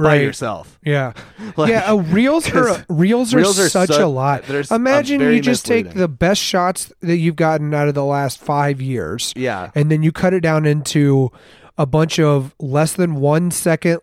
[0.04, 0.80] by yourself.
[0.84, 1.14] yeah
[1.58, 4.50] Like, yeah, uh, reels are reels are reels are such so- a lot.
[4.72, 8.82] Imagine you just take the best shots that you've gotten out of the last five
[8.82, 9.72] years, Yeah.
[9.76, 11.32] and then you cut it down into
[11.78, 14.00] a bunch of less than one second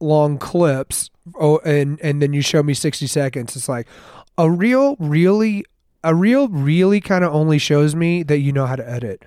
[0.00, 1.10] long clips.
[1.38, 3.56] Oh, and and then you show me sixty seconds.
[3.56, 3.86] It's like
[4.38, 5.64] a reel really,
[6.04, 9.22] a reel really kind of only shows me that you know how to edit.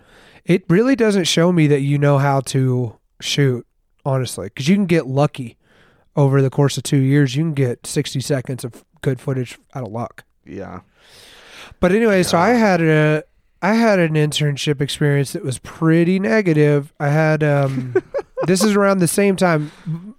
[0.45, 3.67] It really doesn't show me that you know how to shoot,
[4.05, 5.57] honestly, because you can get lucky
[6.19, 7.35] over the course of two years.
[7.35, 10.25] You can get sixty seconds of good footage out of luck.
[10.45, 10.81] Yeah.
[11.79, 13.23] But anyway, so I had a
[13.61, 16.93] I had an internship experience that was pretty negative.
[16.99, 17.95] I had um
[18.47, 19.71] this is around the same time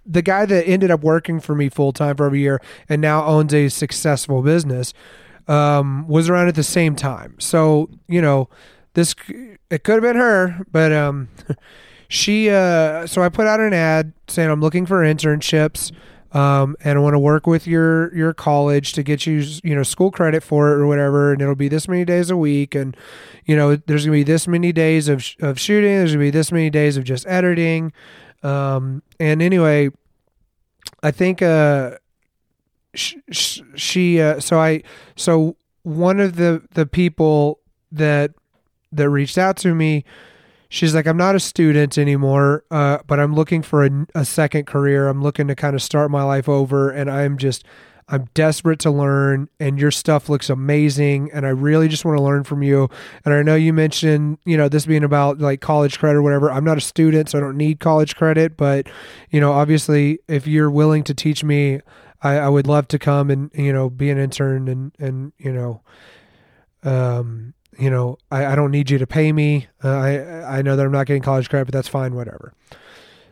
[0.05, 2.99] the guy that ended up working for me full time for over a year and
[3.01, 4.93] now owns a successful business
[5.47, 7.35] um was around at the same time.
[7.39, 8.49] So, you know,
[8.95, 9.15] this
[9.69, 11.29] it could have been her, but um
[12.11, 15.93] she uh so I put out an ad saying I'm looking for internships
[16.33, 19.83] um and I want to work with your your college to get you you know
[19.83, 22.97] school credit for it or whatever and it'll be this many days a week and
[23.45, 26.29] you know there's to be this many days of sh- of shooting there's to be
[26.29, 27.93] this many days of just editing.
[28.43, 29.89] Um and anyway
[31.01, 31.91] I think uh
[32.93, 34.83] sh- sh- she uh so I
[35.15, 37.59] so one of the the people
[37.89, 38.31] that
[38.91, 40.03] that reached out to me
[40.71, 44.67] she's like, I'm not a student anymore, uh, but I'm looking for a, a second
[44.67, 45.09] career.
[45.09, 47.65] I'm looking to kind of start my life over, and I'm just,
[48.07, 52.23] I'm desperate to learn, and your stuff looks amazing, and I really just want to
[52.23, 52.89] learn from you.
[53.25, 56.49] And I know you mentioned, you know, this being about like college credit or whatever.
[56.49, 58.87] I'm not a student, so I don't need college credit, but,
[59.29, 61.81] you know, obviously, if you're willing to teach me,
[62.21, 65.51] I, I would love to come and, you know, be an intern and, and, you
[65.51, 65.81] know,
[66.83, 69.67] um, you know, I, I don't need you to pay me.
[69.83, 72.53] Uh, I I know that I'm not getting college credit, but that's fine, whatever.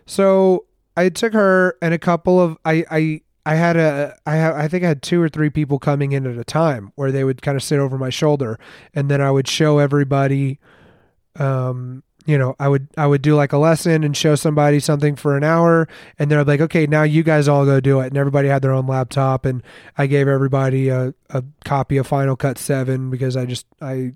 [0.08, 0.66] So
[0.98, 4.68] I took her and a couple of I I I had a I ha, I
[4.68, 7.44] think I had two or three people coming in at a time where they would
[7.44, 8.60] kind of sit over my shoulder,
[8.96, 10.60] and then I would show everybody.
[11.36, 15.16] Um, you know, I would I would do like a lesson and show somebody something
[15.16, 15.88] for an hour,
[16.18, 18.74] and they're like, okay, now you guys all go do it, and everybody had their
[18.74, 19.62] own laptop, and
[19.98, 24.14] I gave everybody a, a copy of Final Cut Seven because I just I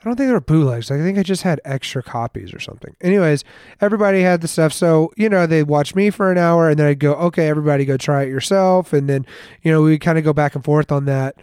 [0.00, 0.92] I don't think they were bootlegs.
[0.92, 2.94] I think I just had extra copies or something.
[3.00, 3.42] Anyways,
[3.80, 4.72] everybody had the stuff.
[4.72, 7.84] So, you know, they'd watch me for an hour and then I'd go, okay, everybody
[7.84, 8.92] go try it yourself.
[8.92, 9.26] And then,
[9.62, 11.34] you know, we kind of go back and forth on that.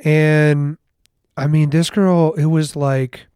[0.00, 0.76] And
[1.36, 3.26] I mean, this girl, it was like,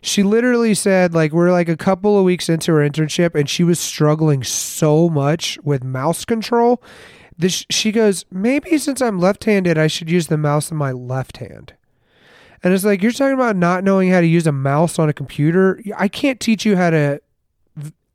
[0.00, 3.64] she literally said, like, we're like a couple of weeks into her internship and she
[3.64, 6.80] was struggling so much with mouse control.
[7.36, 10.92] This, she goes, maybe since I'm left handed, I should use the mouse in my
[10.92, 11.74] left hand.
[12.62, 15.12] And it's like, you're talking about not knowing how to use a mouse on a
[15.12, 15.80] computer.
[15.96, 17.20] I can't teach you how to,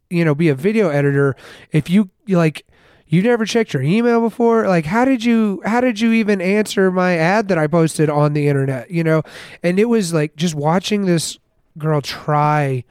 [0.09, 1.35] you know, be a video editor
[1.71, 2.65] if you, like,
[3.11, 6.89] you never checked your email before like how did you how did you even answer
[6.89, 9.21] my ad that i posted on the internet you know
[9.61, 11.37] and it was like just watching this
[11.77, 12.83] girl try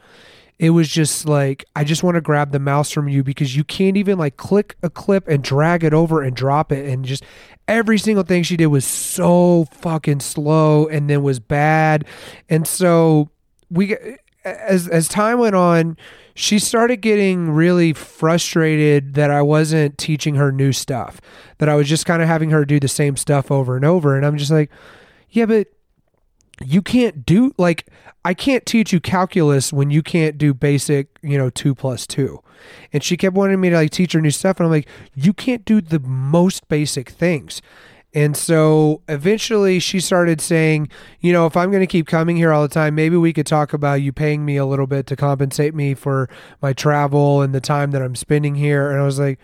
[0.58, 3.64] it was just like i just want to grab the mouse from you because you
[3.64, 7.24] can't even like click a clip and drag it over and drop it and just
[7.68, 12.04] every single thing she did was so fucking slow and then was bad.
[12.48, 13.30] And so
[13.70, 13.96] we
[14.44, 15.96] as as time went on,
[16.34, 21.20] she started getting really frustrated that I wasn't teaching her new stuff,
[21.58, 24.16] that I was just kind of having her do the same stuff over and over.
[24.16, 24.70] And I'm just like,
[25.30, 25.68] yeah, but
[26.64, 27.86] you can't do like
[28.24, 32.42] I can't teach you calculus when you can't do basic, you know, two plus two.
[32.92, 34.58] And she kept wanting me to like teach her new stuff.
[34.58, 37.62] And I'm like, you can't do the most basic things.
[38.12, 40.88] And so eventually she started saying,
[41.20, 43.46] you know, if I'm going to keep coming here all the time, maybe we could
[43.46, 46.28] talk about you paying me a little bit to compensate me for
[46.60, 48.90] my travel and the time that I'm spending here.
[48.90, 49.38] And I was like,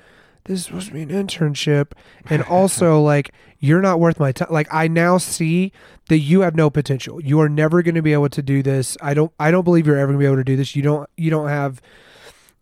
[0.45, 1.93] this is supposed to be an internship.
[2.29, 4.49] And also, like, you're not worth my time.
[4.51, 5.73] Like, I now see
[6.09, 7.23] that you have no potential.
[7.23, 8.97] You are never going to be able to do this.
[9.01, 10.75] I don't, I don't believe you're ever going to be able to do this.
[10.75, 11.81] You don't, you don't have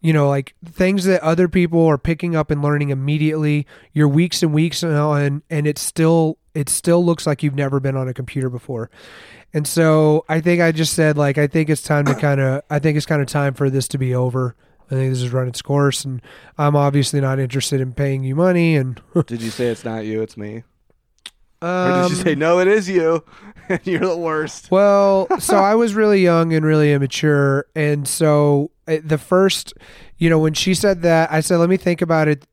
[0.04, 3.66] you know, like things that other people are picking up and learning immediately.
[3.94, 7.80] You're weeks and weeks now, and and it's still it still looks like you've never
[7.80, 8.90] been on a computer before.
[9.54, 12.60] And so I think I just said like I think it's time to kind of
[12.68, 14.54] I think it's kind of time for this to be over.
[14.90, 16.20] I think this is run its course, and
[16.58, 18.76] I'm obviously not interested in paying you money.
[18.76, 20.20] And did you say it's not you?
[20.20, 20.64] It's me.
[21.62, 22.58] Um, or did you um, say no?
[22.58, 23.24] It is you.
[23.84, 24.70] You're the worst.
[24.70, 29.72] Well, so I was really young and really immature, and so eh, the first,
[30.18, 32.46] you know, when she said that, I said, "Let me think about it."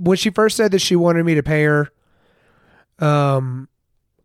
[0.00, 1.90] When she first said that she wanted me to pay her,
[2.98, 3.68] um,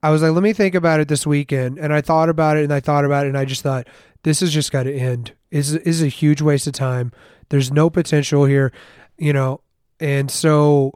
[0.01, 2.63] I was like, "Let me think about it this weekend," and I thought about it
[2.63, 3.87] and I thought about it, and I just thought,
[4.23, 5.33] "This has just got to end.
[5.51, 7.11] Is is a huge waste of time.
[7.49, 8.71] There's no potential here,
[9.17, 9.61] you know."
[9.99, 10.93] And so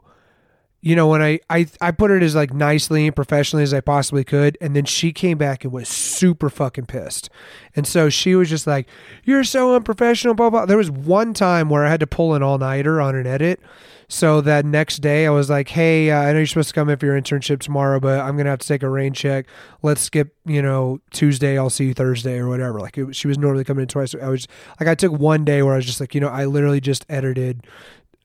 [0.82, 3.80] you know, when I, I I put it as like nicely and professionally as I
[3.80, 7.28] possibly could, and then she came back and was super fucking pissed,
[7.74, 8.86] and so she was just like,
[9.24, 10.66] "You're so unprofessional." Blah blah.
[10.66, 13.60] There was one time where I had to pull an all nighter on an edit,
[14.06, 16.88] so that next day I was like, "Hey, uh, I know you're supposed to come
[16.88, 19.46] in for your internship tomorrow, but I'm gonna have to take a rain check.
[19.82, 21.58] Let's skip, you know, Tuesday.
[21.58, 24.14] I'll see you Thursday or whatever." Like it, she was normally coming in twice.
[24.14, 24.46] I was
[24.78, 27.04] like, I took one day where I was just like, you know, I literally just
[27.08, 27.66] edited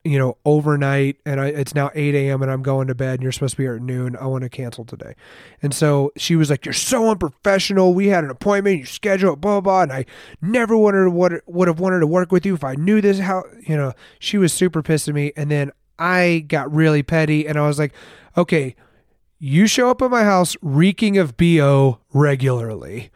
[0.04, 2.42] you know, overnight and I, it's now 8 a.m.
[2.42, 4.16] and I'm going to bed and you're supposed to be here at noon.
[4.16, 5.14] I want to cancel today.
[5.62, 7.94] And so she was like, You're so unprofessional.
[7.94, 10.06] We had an appointment, you scheduled, blah, blah, And I
[10.40, 13.20] never wanted what would have wanted to work with you if I knew this.
[13.20, 15.32] How, you know, she was super pissed at me.
[15.36, 17.92] And then I got really petty and I was like,
[18.36, 18.74] Okay,
[19.38, 23.10] you show up at my house reeking of BO regularly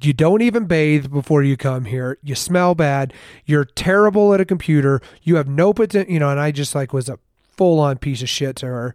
[0.00, 2.18] you don't even bathe before you come here.
[2.22, 3.12] You smell bad.
[3.44, 5.00] You're terrible at a computer.
[5.22, 6.30] You have no potential, you know.
[6.30, 7.18] And I just like was a
[7.56, 8.94] full on piece of shit to her.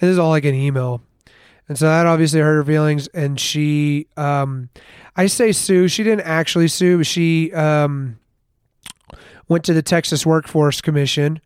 [0.00, 1.02] And this is all like an email.
[1.68, 3.06] And so that obviously hurt her feelings.
[3.08, 4.70] And she, um,
[5.16, 5.86] I say sue.
[5.86, 7.04] She didn't actually sue.
[7.04, 8.18] She um,
[9.48, 11.40] went to the Texas Workforce Commission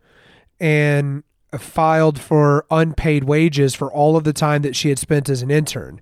[0.59, 1.23] and
[1.57, 5.51] filed for unpaid wages for all of the time that she had spent as an
[5.51, 6.01] intern.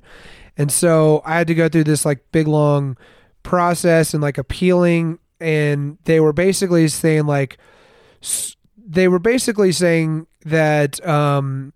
[0.58, 2.98] And so I had to go through this like big long
[3.42, 5.20] process and like appealing.
[5.40, 7.58] And they were basically saying like,
[8.78, 11.74] they were basically saying that um,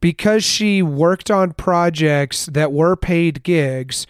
[0.00, 4.06] because she worked on projects that were paid gigs,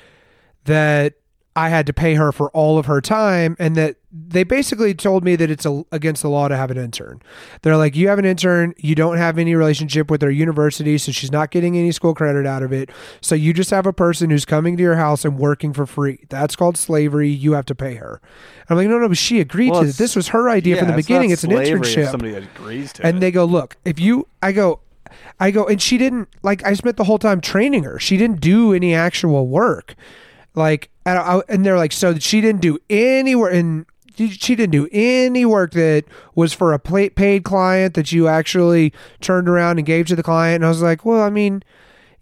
[0.65, 1.15] that
[1.57, 5.25] I had to pay her for all of her time and that they basically told
[5.25, 7.23] me that it's a, against the law to have an intern.
[7.63, 11.13] They're like, you have an intern, you don't have any relationship with their university, so
[11.13, 12.91] she's not getting any school credit out of it.
[13.23, 16.27] So you just have a person who's coming to your house and working for free.
[16.29, 17.31] That's called slavery.
[17.31, 18.21] You have to pay her.
[18.69, 19.97] I'm like, no, no, but she agreed Well, to it.
[19.97, 21.31] This was her idea Yeah, from the not beginning.
[21.31, 22.11] It's, an internship.
[22.11, 23.21] Somebody agrees to And it.
[23.21, 24.81] they go, look, if you, I go,
[25.41, 26.65] I go, and she didn't like.
[26.67, 27.99] I spent the whole time training her.
[27.99, 29.95] She didn't do any actual work.
[30.55, 33.87] Like, and, I, and they're like, so she didn't do any work, and
[34.17, 36.05] she didn't do any work that
[36.35, 40.57] was for a paid client that you actually turned around and gave to the client.
[40.57, 41.63] And I was like, well, I mean,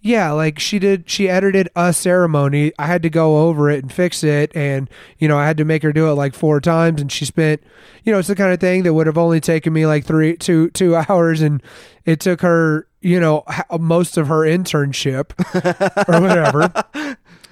[0.05, 1.09] yeah, like she did.
[1.09, 2.73] She edited a ceremony.
[2.77, 5.65] I had to go over it and fix it, and you know, I had to
[5.65, 7.01] make her do it like four times.
[7.01, 7.63] And she spent,
[8.03, 10.37] you know, it's the kind of thing that would have only taken me like three,
[10.37, 11.63] two, two hours, and
[12.05, 13.45] it took her, you know,
[13.79, 15.31] most of her internship
[16.07, 16.71] or whatever.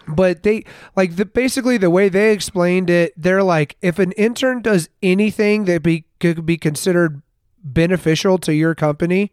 [0.08, 4.62] But they like the basically the way they explained it, they're like, if an intern
[4.62, 7.22] does anything that be could be considered
[7.64, 9.32] beneficial to your company,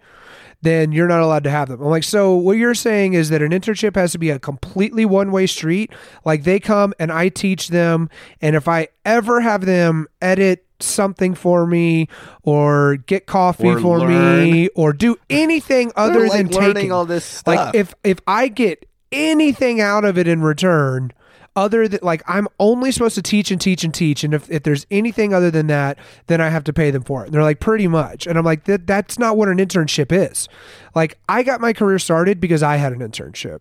[0.63, 1.81] then you're not allowed to have them.
[1.81, 5.05] I'm like, so what you're saying is that an internship has to be a completely
[5.05, 5.93] one way street.
[6.25, 8.11] Like they come and I teach them,
[8.41, 12.09] and if I ever have them edit something for me
[12.43, 17.25] or get coffee Or for me or do anything other like, than taking all this
[17.25, 17.55] stuff.
[17.55, 21.13] like if if I get anything out of it in return
[21.57, 24.63] other than like I'm only supposed to teach and teach and teach and if, if
[24.63, 27.27] there's anything other than that then I have to pay them for it.
[27.27, 28.27] And they're like pretty much.
[28.27, 30.49] And I'm like that that's not what an internship is.
[30.95, 33.61] Like I got my career started because I had an internship.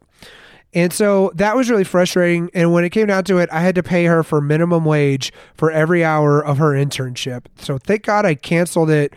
[0.71, 2.51] And so that was really frustrating.
[2.53, 5.33] And when it came down to it I had to pay her for minimum wage
[5.55, 7.45] for every hour of her internship.
[7.57, 9.13] So thank God I canceled it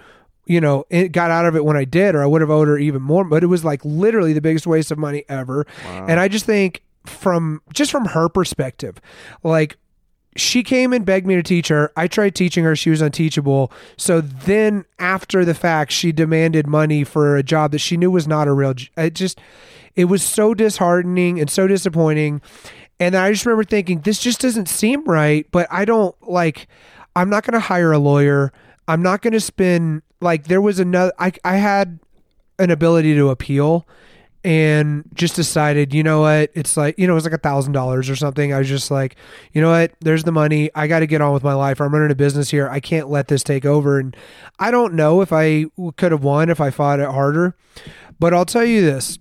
[0.46, 2.68] you know, it got out of it when I did, or I would have owed
[2.68, 3.24] her even more.
[3.24, 5.66] But it was like literally the biggest waste of money ever.
[5.84, 9.00] And I just think from just from her perspective,
[9.42, 9.76] like
[10.34, 11.92] she came and begged me to teach her.
[11.96, 12.74] I tried teaching her.
[12.74, 13.70] She was unteachable.
[13.96, 18.26] So then after the fact, she demanded money for a job that she knew was
[18.26, 19.40] not a real, it just,
[19.94, 22.40] it was so disheartening and so disappointing.
[22.98, 26.66] And I just remember thinking, this just doesn't seem right, but I don't like,
[27.14, 28.52] I'm not going to hire a lawyer.
[28.88, 31.98] I'm not going to spend, like, there was another, I, I had
[32.58, 33.86] an ability to appeal
[34.44, 36.50] and just decided, you know what?
[36.54, 38.52] It's like, you know, it was like a thousand dollars or something.
[38.52, 39.16] I was just like,
[39.52, 39.92] you know what?
[40.00, 40.70] There's the money.
[40.74, 41.80] I got to get on with my life.
[41.80, 42.68] I'm running a business here.
[42.68, 44.00] I can't let this take over.
[44.00, 44.16] And
[44.58, 45.66] I don't know if I
[45.96, 47.54] could have won if I fought it harder,
[48.18, 49.18] but I'll tell you this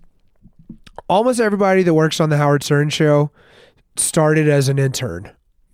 [1.07, 3.31] almost everybody that works on the Howard Stern show
[3.97, 5.31] started as an intern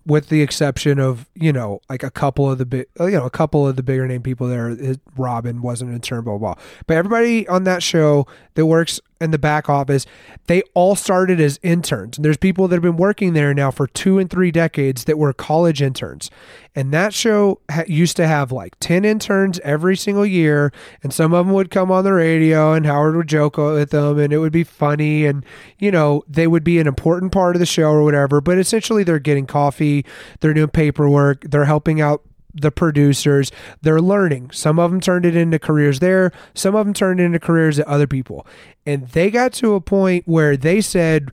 [0.08, 3.30] with the exception of you know like a couple of the big you know a
[3.30, 4.76] couple of the bigger name people there
[5.18, 9.38] robin wasn't in blah blah blah but everybody on that show that works in the
[9.38, 10.06] back office
[10.48, 12.18] they all started as interns.
[12.18, 15.18] And there's people that have been working there now for two and three decades that
[15.18, 16.30] were college interns.
[16.74, 20.72] And that show ha- used to have like 10 interns every single year
[21.04, 24.20] and some of them would come on the radio and howard would joke with them
[24.20, 25.46] and it would be funny and
[25.80, 28.40] you know they would be an important part of the show or whatever.
[28.40, 30.06] But essentially they're getting coffee
[30.40, 32.22] they're doing paperwork they're helping out
[32.60, 33.52] the producers
[33.82, 37.24] they're learning some of them turned it into careers there some of them turned it
[37.24, 38.46] into careers at other people
[38.86, 41.32] and they got to a point where they said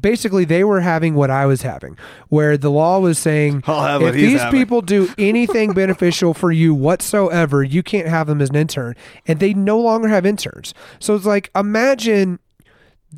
[0.00, 1.96] basically they were having what I was having,
[2.28, 7.62] where the law was saying if these having." people do anything beneficial for you whatsoever,
[7.62, 8.96] you can't have them as an intern.
[9.26, 10.74] And they no longer have interns.
[10.98, 12.38] So it's like imagine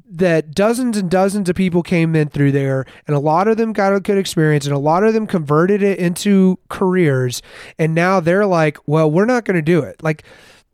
[0.09, 3.73] that dozens and dozens of people came in through there and a lot of them
[3.73, 7.43] got a good experience and a lot of them converted it into careers
[7.79, 10.01] and now they're like well we're not going to do it.
[10.03, 10.25] Like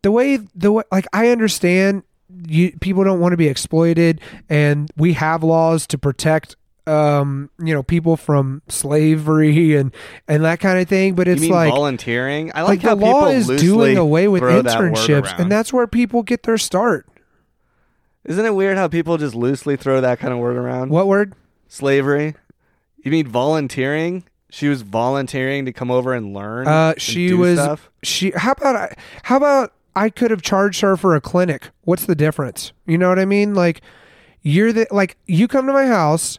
[0.02, 2.02] the way the way like i understand
[2.46, 6.54] you people don't want to be exploited and we have laws to protect
[6.86, 9.92] um you know people from slavery and
[10.28, 12.52] and that kind of thing but you it's mean like volunteering?
[12.54, 15.72] I like like, the law people is doing away with throw that internships and that's
[15.72, 17.08] where people get their start
[18.26, 20.90] Isn't it weird how people just loosely throw that kind of word around?
[20.90, 21.34] what word
[21.68, 22.34] Slavery?
[23.02, 24.24] You mean volunteering?
[24.50, 26.66] She was volunteering to come over and learn.
[26.66, 27.58] Uh, and she do was.
[27.58, 27.90] Stuff?
[28.02, 28.32] She.
[28.34, 28.94] How about I?
[29.24, 31.70] How about I could have charged her for a clinic?
[31.82, 32.72] What's the difference?
[32.86, 33.54] You know what I mean?
[33.54, 33.80] Like,
[34.42, 36.38] you're the like you come to my house,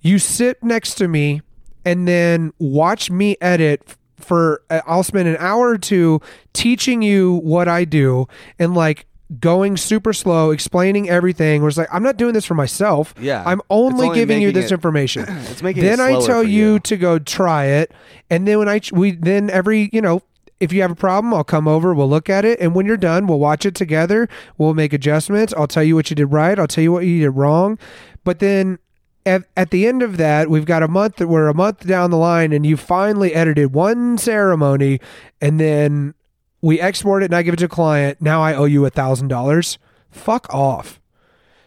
[0.00, 1.42] you sit next to me,
[1.84, 3.96] and then watch me edit.
[4.16, 6.20] For uh, I'll spend an hour or two
[6.52, 8.26] teaching you what I do,
[8.58, 9.06] and like
[9.40, 11.62] going super slow, explaining everything.
[11.62, 13.14] Where it's like I'm not doing this for myself.
[13.20, 13.42] Yeah.
[13.46, 15.24] I'm only, only giving you this it- information.
[15.46, 17.92] It's making then it I tell for you, to go try it,
[18.30, 20.22] and then when I we then every you know
[20.60, 22.96] if you have a problem, I'll come over, we'll look at it, and when you're
[22.96, 24.28] done, we'll watch it together.
[24.56, 25.52] We'll make adjustments.
[25.56, 26.58] I'll tell you what you did right.
[26.58, 27.78] I'll tell you what you did wrong.
[28.24, 28.78] But then
[29.26, 32.16] at, at the end of that, we've got a month we're a month down the
[32.16, 35.00] line, and you finally edited one ceremony,
[35.40, 36.14] and then
[36.62, 38.20] we export it and I give it to a client.
[38.20, 39.78] Now I owe you a thousand dollars.
[40.10, 41.00] Fuck off.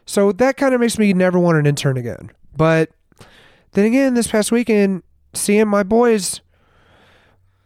[0.05, 2.31] So that kind of makes me never want an intern again.
[2.55, 2.89] But
[3.73, 6.41] then again, this past weekend, seeing my boys,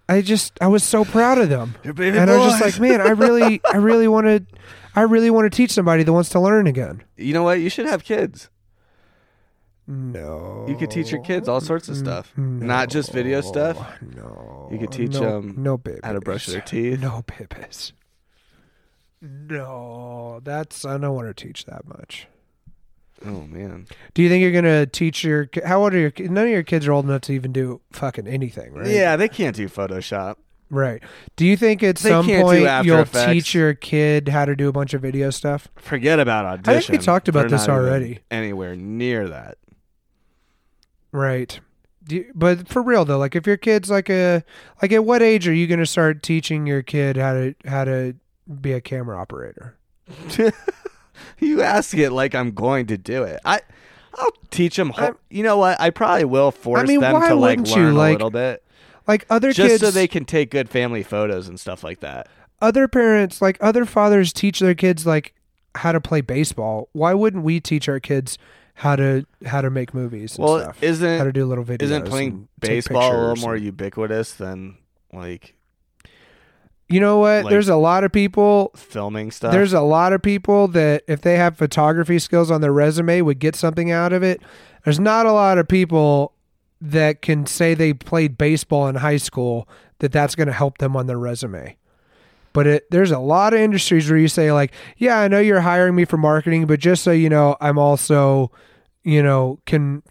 [0.10, 2.80] I just I was so proud of them, Your baby and I was just like,
[2.80, 4.46] man, I really, I really want to,
[4.96, 7.04] I really want to teach somebody that wants to learn again.
[7.16, 7.62] You know what?
[7.62, 8.50] You should have kids.
[9.90, 10.14] Mm.
[10.14, 12.66] No, You could teach your kids all sorts of stuff, mm-hmm.
[12.66, 13.78] not just video stuff.
[14.02, 16.00] No, You could teach no, them no babies.
[16.04, 17.02] how to brush their teeth.
[17.02, 17.92] No babies.
[19.22, 22.28] No, that's I don't want to teach that much.
[23.26, 25.48] Oh man, Do you think you're gonna teach your?
[25.66, 26.12] How old are your?
[26.12, 28.88] ki- None of your kids are old enough to even do fucking anything, right?
[28.88, 30.36] yeah, they can't do Photoshop.
[30.70, 31.02] Right.
[31.38, 33.32] Do you think at They some point After you'll Effects.
[33.32, 35.68] teach your kid how to do a bunch of video stuff?
[35.76, 36.78] Forget about audition.
[36.78, 38.20] I think we talked about They're this not already.
[38.32, 39.58] Anywhere near that.
[41.14, 41.58] Right.
[42.10, 44.44] You- but for real though, like if your kid's like a
[44.82, 47.86] like at what age are you going to start teaching your kid how to how
[47.86, 48.16] to
[48.60, 49.78] be a camera operator?
[51.40, 53.40] you ask it like I'm going to do it.
[53.46, 53.62] I,
[54.16, 54.92] I'll teach them.
[54.98, 55.80] I'm- you know what?
[55.80, 57.84] I probably will force mean, them to like wouldn't you?
[57.84, 58.64] learn a Like, little bit,
[59.08, 62.28] Like other just kids so they can take good family photos and stuff like that.
[62.62, 65.34] other parents like other fathers teach their kids like
[65.76, 66.90] how to play baseball.
[66.94, 68.38] Why wouldn't we teach our kids
[68.76, 70.76] how to how to make movies and Well, stuff?
[70.78, 71.84] how to isn't do little videos?
[71.84, 74.78] isn't playing baseball a little more ubiquitous than
[75.14, 75.56] like
[76.90, 77.46] You know what?
[77.46, 79.52] like- There's a lot of people filming stuff?
[79.52, 83.40] There's a lot of people that if they have photography skills on their resume would
[83.40, 84.42] get something out of it.
[84.84, 86.34] There's not a lot of people
[86.82, 89.68] that can say they played baseball in high school
[90.00, 91.78] that that's going to help them on their resume.
[92.54, 95.62] But it, there's a lot of industries where you say like, yeah, I know you're
[95.62, 98.52] hiring me for marketing, but just so you know, I'm also,
[99.04, 100.04] you know, can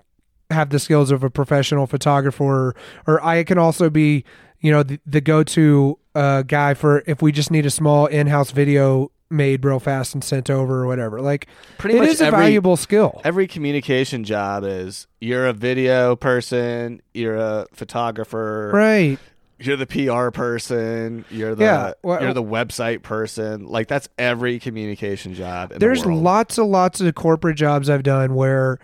[0.50, 2.74] have the skills of a professional photographer,
[3.06, 4.24] or I can also be,
[4.60, 8.50] you know, the, the go-to uh, guy for if we just need a small in-house
[8.50, 11.20] video made real fast and sent over or whatever.
[11.22, 11.46] Like,
[11.78, 13.20] Pretty it much is a every- valuable skill.
[13.24, 19.18] Every communication job is you're a video person, you're a photographer, Right.
[19.66, 23.66] You're the PR person, you're the Yeah, well- you're the website person.
[23.66, 25.72] Like that's every communication job.
[25.76, 28.78] There's the lots and lots of corporate jobs I've done where,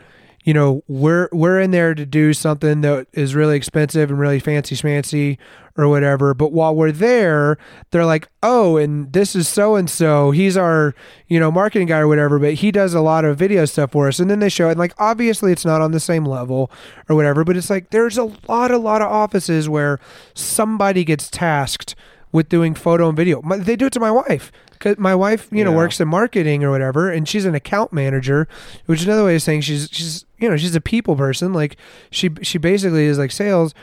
[0.48, 4.40] you know, we're we're in there to do something that is really expensive and really
[4.40, 5.36] fancy schmancy
[5.76, 6.32] or whatever.
[6.32, 7.58] But while we're there,
[7.90, 10.30] they're like, oh, and this is so and so.
[10.30, 10.94] He's our,
[11.26, 14.08] you know, marketing guy or whatever, but he does a lot of video stuff for
[14.08, 14.20] us.
[14.20, 16.70] And then they show it, and like obviously it's not on the same level
[17.10, 20.00] or whatever, but it's like there's a lot, a lot of offices where
[20.32, 21.94] somebody gets tasked
[22.32, 23.42] with doing photo and video.
[23.42, 24.50] They do it to my wife.
[24.78, 28.46] Cause my wife, you know, works in marketing or whatever, and she's an account manager,
[28.86, 31.52] which is another way of saying she's she's you know she's a people person.
[31.52, 31.76] Like
[32.10, 33.74] she she basically is like sales,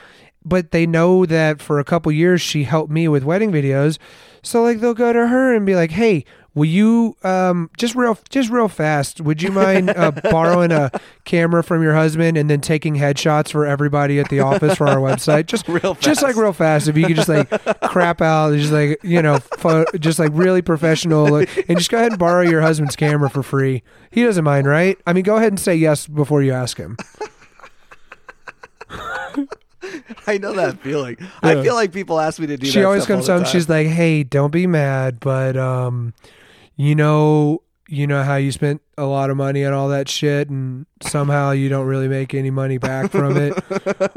[0.43, 3.97] but they know that for a couple years she helped me with wedding videos,
[4.41, 6.25] so like they'll go to her and be like, hey.
[6.55, 9.19] Will you um just real just real fast?
[9.19, 10.89] Would you mind uh, borrowing a
[11.25, 14.97] camera from your husband and then taking headshots for everybody at the office for our
[14.97, 15.47] website?
[15.47, 16.01] Just Real fast.
[16.01, 16.87] just like real fast.
[16.87, 17.49] If you could just like
[17.81, 21.97] crap out, just like you know, pho- just like really professional, like, and just go
[21.97, 23.83] ahead and borrow your husband's camera for free.
[24.09, 24.97] He doesn't mind, right?
[25.05, 26.95] I mean, go ahead and say yes before you ask him.
[30.27, 31.17] I know that feeling.
[31.43, 32.65] I feel like people ask me to do.
[32.65, 33.45] she that always comes home.
[33.45, 36.13] She's like, "Hey, don't be mad, but um,
[36.75, 40.49] you know, you know how you spent a lot of money on all that shit,
[40.49, 43.53] and somehow you don't really make any money back from it.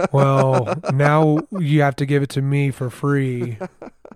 [0.13, 3.59] well, now you have to give it to me for free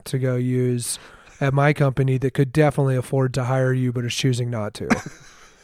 [0.05, 0.99] to go use."
[1.41, 4.89] At my company, that could definitely afford to hire you, but is choosing not to.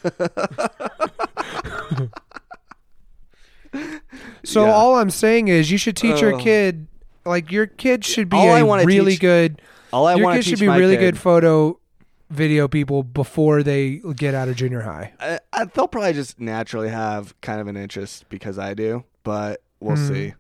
[4.44, 4.72] so Yeah.
[4.72, 6.38] all I'm saying is, you should teach your Oh.
[6.38, 6.86] kid,
[7.24, 9.62] like your kid should be All I a really teach- good
[9.92, 11.78] all I your want to kids teach should be really kid- good photo
[12.30, 15.12] video people before they get out of junior high.
[15.20, 19.62] I, I, they'll probably just naturally have kind of an interest because I do, but
[19.80, 20.08] we'll Hmm.
[20.08, 20.34] see.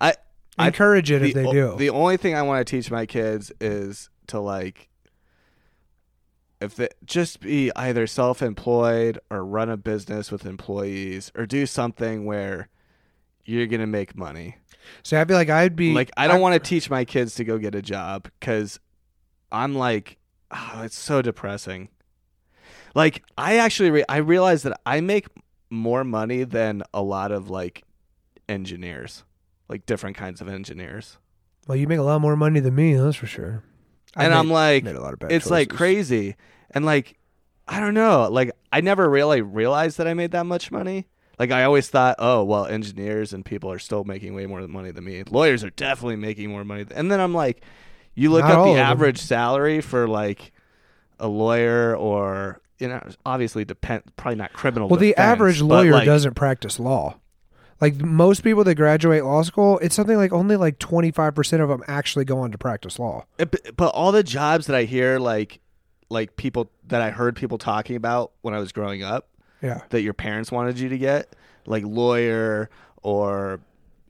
[0.00, 0.14] I
[0.58, 1.74] I- Encourage it the, if they do.
[1.76, 4.88] The only thing I want to teach my kids is to like
[6.60, 12.24] if they just be either self-employed or run a business with employees or do something
[12.24, 12.68] where
[13.44, 14.56] you're going to make money.
[15.02, 17.44] so I feel like I'd be like I don't want to teach my kids to
[17.44, 18.78] go get a job cuz
[19.52, 20.16] I'm like
[20.54, 21.88] oh, it's so depressing.
[22.94, 25.26] Like I actually re- I realize that I make
[25.70, 27.82] more money than a lot of like
[28.48, 29.24] engineers,
[29.68, 31.18] like different kinds of engineers.
[31.66, 33.64] Well, you make a lot more money than me, that's for sure.
[34.16, 36.36] I and made- I'm like, made a lot of bad it's like crazy,
[36.70, 37.18] and like,
[37.66, 41.06] I don't know, like I never really realized that I made that much money.
[41.36, 44.92] Like I always thought, oh well, engineers and people are still making way more money
[44.92, 45.24] than me.
[45.28, 47.64] Lawyers are definitely making more money, and then I'm like,
[48.14, 50.52] you look Not up all the of average salary for like
[51.18, 54.88] a lawyer or you know, obviously depend probably not criminal.
[54.88, 57.18] Well, the defense, average but, lawyer like, doesn't practice law.
[57.80, 61.82] Like most people that graduate law school, it's something like only like 25% of them
[61.86, 63.26] actually go on to practice law.
[63.36, 65.60] But, but all the jobs that I hear, like,
[66.08, 69.28] like people that I heard people talking about when I was growing up,
[69.62, 69.82] Yeah.
[69.90, 71.34] that your parents wanted you to get,
[71.66, 72.70] like lawyer
[73.02, 73.60] or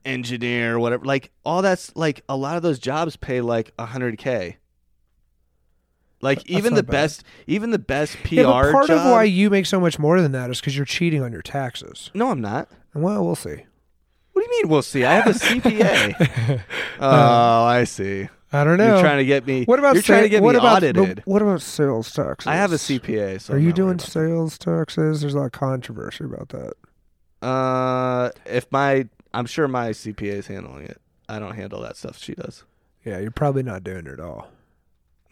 [0.04, 1.04] engineer, whatever.
[1.04, 4.56] Like all that's like a lot of those jobs pay like a hundred k.
[6.20, 6.90] Like That's even the bad.
[6.92, 8.98] best, even the best PR Yeah, but part job.
[9.06, 11.42] of why you make so much more than that is because you're cheating on your
[11.42, 12.10] taxes.
[12.14, 12.70] no, I'm not.
[12.94, 13.64] Well, we'll see.
[14.32, 14.68] What do you mean?
[14.70, 15.04] We'll see.
[15.04, 16.62] I have a CPA.
[17.00, 18.28] oh, I see.
[18.52, 18.94] I don't know.
[18.94, 19.64] You're trying to get me.
[19.64, 21.22] what about You're trying to get what me about, audited.
[21.26, 22.46] What about sales taxes?
[22.46, 23.40] I have a CPA.
[23.40, 25.20] So Are I'm you doing sales taxes?
[25.20, 26.72] There's a lot of controversy about that.
[27.46, 31.00] Uh, if my, I'm sure my CPA is handling it.
[31.28, 32.18] I don't handle that stuff.
[32.18, 32.64] She does.
[33.04, 34.48] Yeah, you're probably not doing it at all.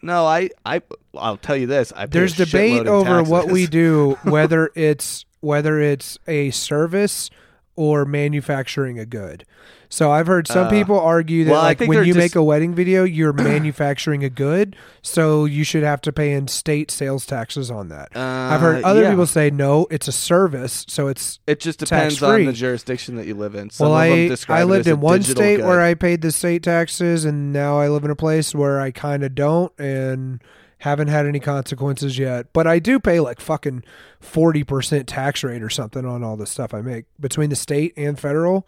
[0.01, 0.81] No, I, I,
[1.15, 1.93] I'll tell you this.
[1.95, 7.29] I There's debate over what we do, whether it's whether it's a service
[7.75, 9.45] or manufacturing a good.
[9.93, 12.41] So I've heard some Uh, people argue that well, like when you just- make a
[12.43, 17.27] wedding video, you're manufacturing a good, so you should have to pay in state sales
[17.27, 18.09] taxes on that.
[18.17, 19.11] I've heard Uh, other yeah.
[19.11, 22.45] people say no, it's a service, so it's It just depends on tax-free.
[22.47, 23.69] the jurisdiction that you live in.
[23.69, 25.65] Some well, of them I I lived in one state good.
[25.67, 28.89] where I paid the state taxes, and now I live in a place where I
[28.89, 30.41] kind of don't, and
[30.79, 32.47] haven't had any consequences yet.
[32.51, 33.83] But I do pay like fucking
[34.19, 37.93] forty percent tax rate or something on all the stuff I make between the state
[37.95, 38.67] and federal.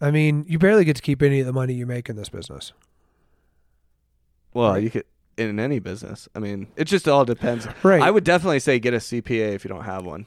[0.00, 2.28] I mean, you barely get to keep any of the money you make in this
[2.28, 2.72] business.
[4.52, 5.04] Well, you could
[5.36, 6.28] in any business.
[6.34, 7.66] I mean, it just all depends.
[7.82, 8.02] Right.
[8.02, 10.26] I would definitely say get a CPA if you don't have one.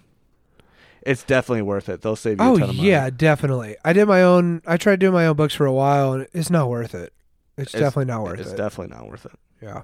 [1.03, 2.01] It's definitely worth it.
[2.01, 2.89] They'll save you Oh a ton of money.
[2.89, 3.77] yeah, definitely.
[3.85, 4.61] I did my own.
[4.67, 7.13] I tried doing my own books for a while, and it's not worth it.
[7.57, 8.51] It's, It's- definitely not worth It's it.
[8.51, 9.31] It's definitely not worth it.
[9.61, 9.83] yeah.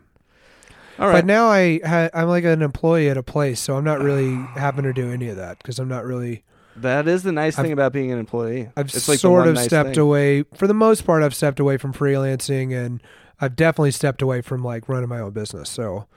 [0.99, 1.13] All right.
[1.13, 4.35] But now I ha- I'm like an employee at a place, so I'm not really
[4.55, 6.43] having to do any of that because I'm not really.
[6.77, 8.69] That is the nice I've- thing about being an employee.
[8.75, 9.99] I've it's like sort of nice stepped thing.
[9.99, 10.43] away.
[10.55, 13.01] For the most part, I've stepped away from freelancing, and
[13.39, 15.69] I've definitely stepped away from like running my own business.
[15.69, 16.07] So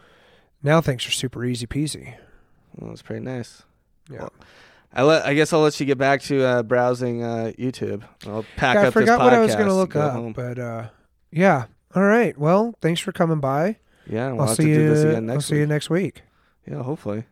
[0.62, 2.14] now things are super easy peasy.
[2.76, 3.62] Well, that's pretty nice.
[4.11, 4.20] Yeah.
[4.20, 4.32] Well,
[4.92, 5.26] I let.
[5.26, 8.02] I guess I'll let you get back to uh, browsing uh, YouTube.
[8.26, 10.32] I'll pack Yeah, I forgot what I was going to look go up, home.
[10.32, 10.88] but uh,
[11.30, 11.66] yeah.
[11.94, 12.36] All right.
[12.38, 13.76] Well, thanks for coming by.
[14.09, 14.88] Yeah, we'll I'll have see to you.
[14.88, 15.68] this again I'll next see you week.
[15.68, 16.22] next week.
[16.66, 17.24] Yeah, hopefully.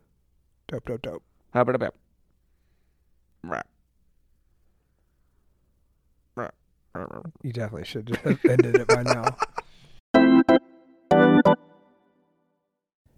[0.68, 1.22] Dope, dope, dope.
[1.52, 1.94] How about about?
[7.42, 9.36] You definitely should have ended it by now.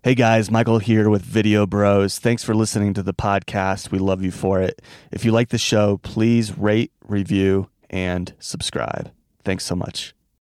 [0.07, 2.20] Hey guys, Michael here with Video Bros.
[2.20, 3.91] Thanks for listening to the podcast.
[3.91, 4.81] We love you for it.
[5.11, 9.11] If you like the show, please rate, review, and subscribe.
[9.43, 10.14] Thanks so much.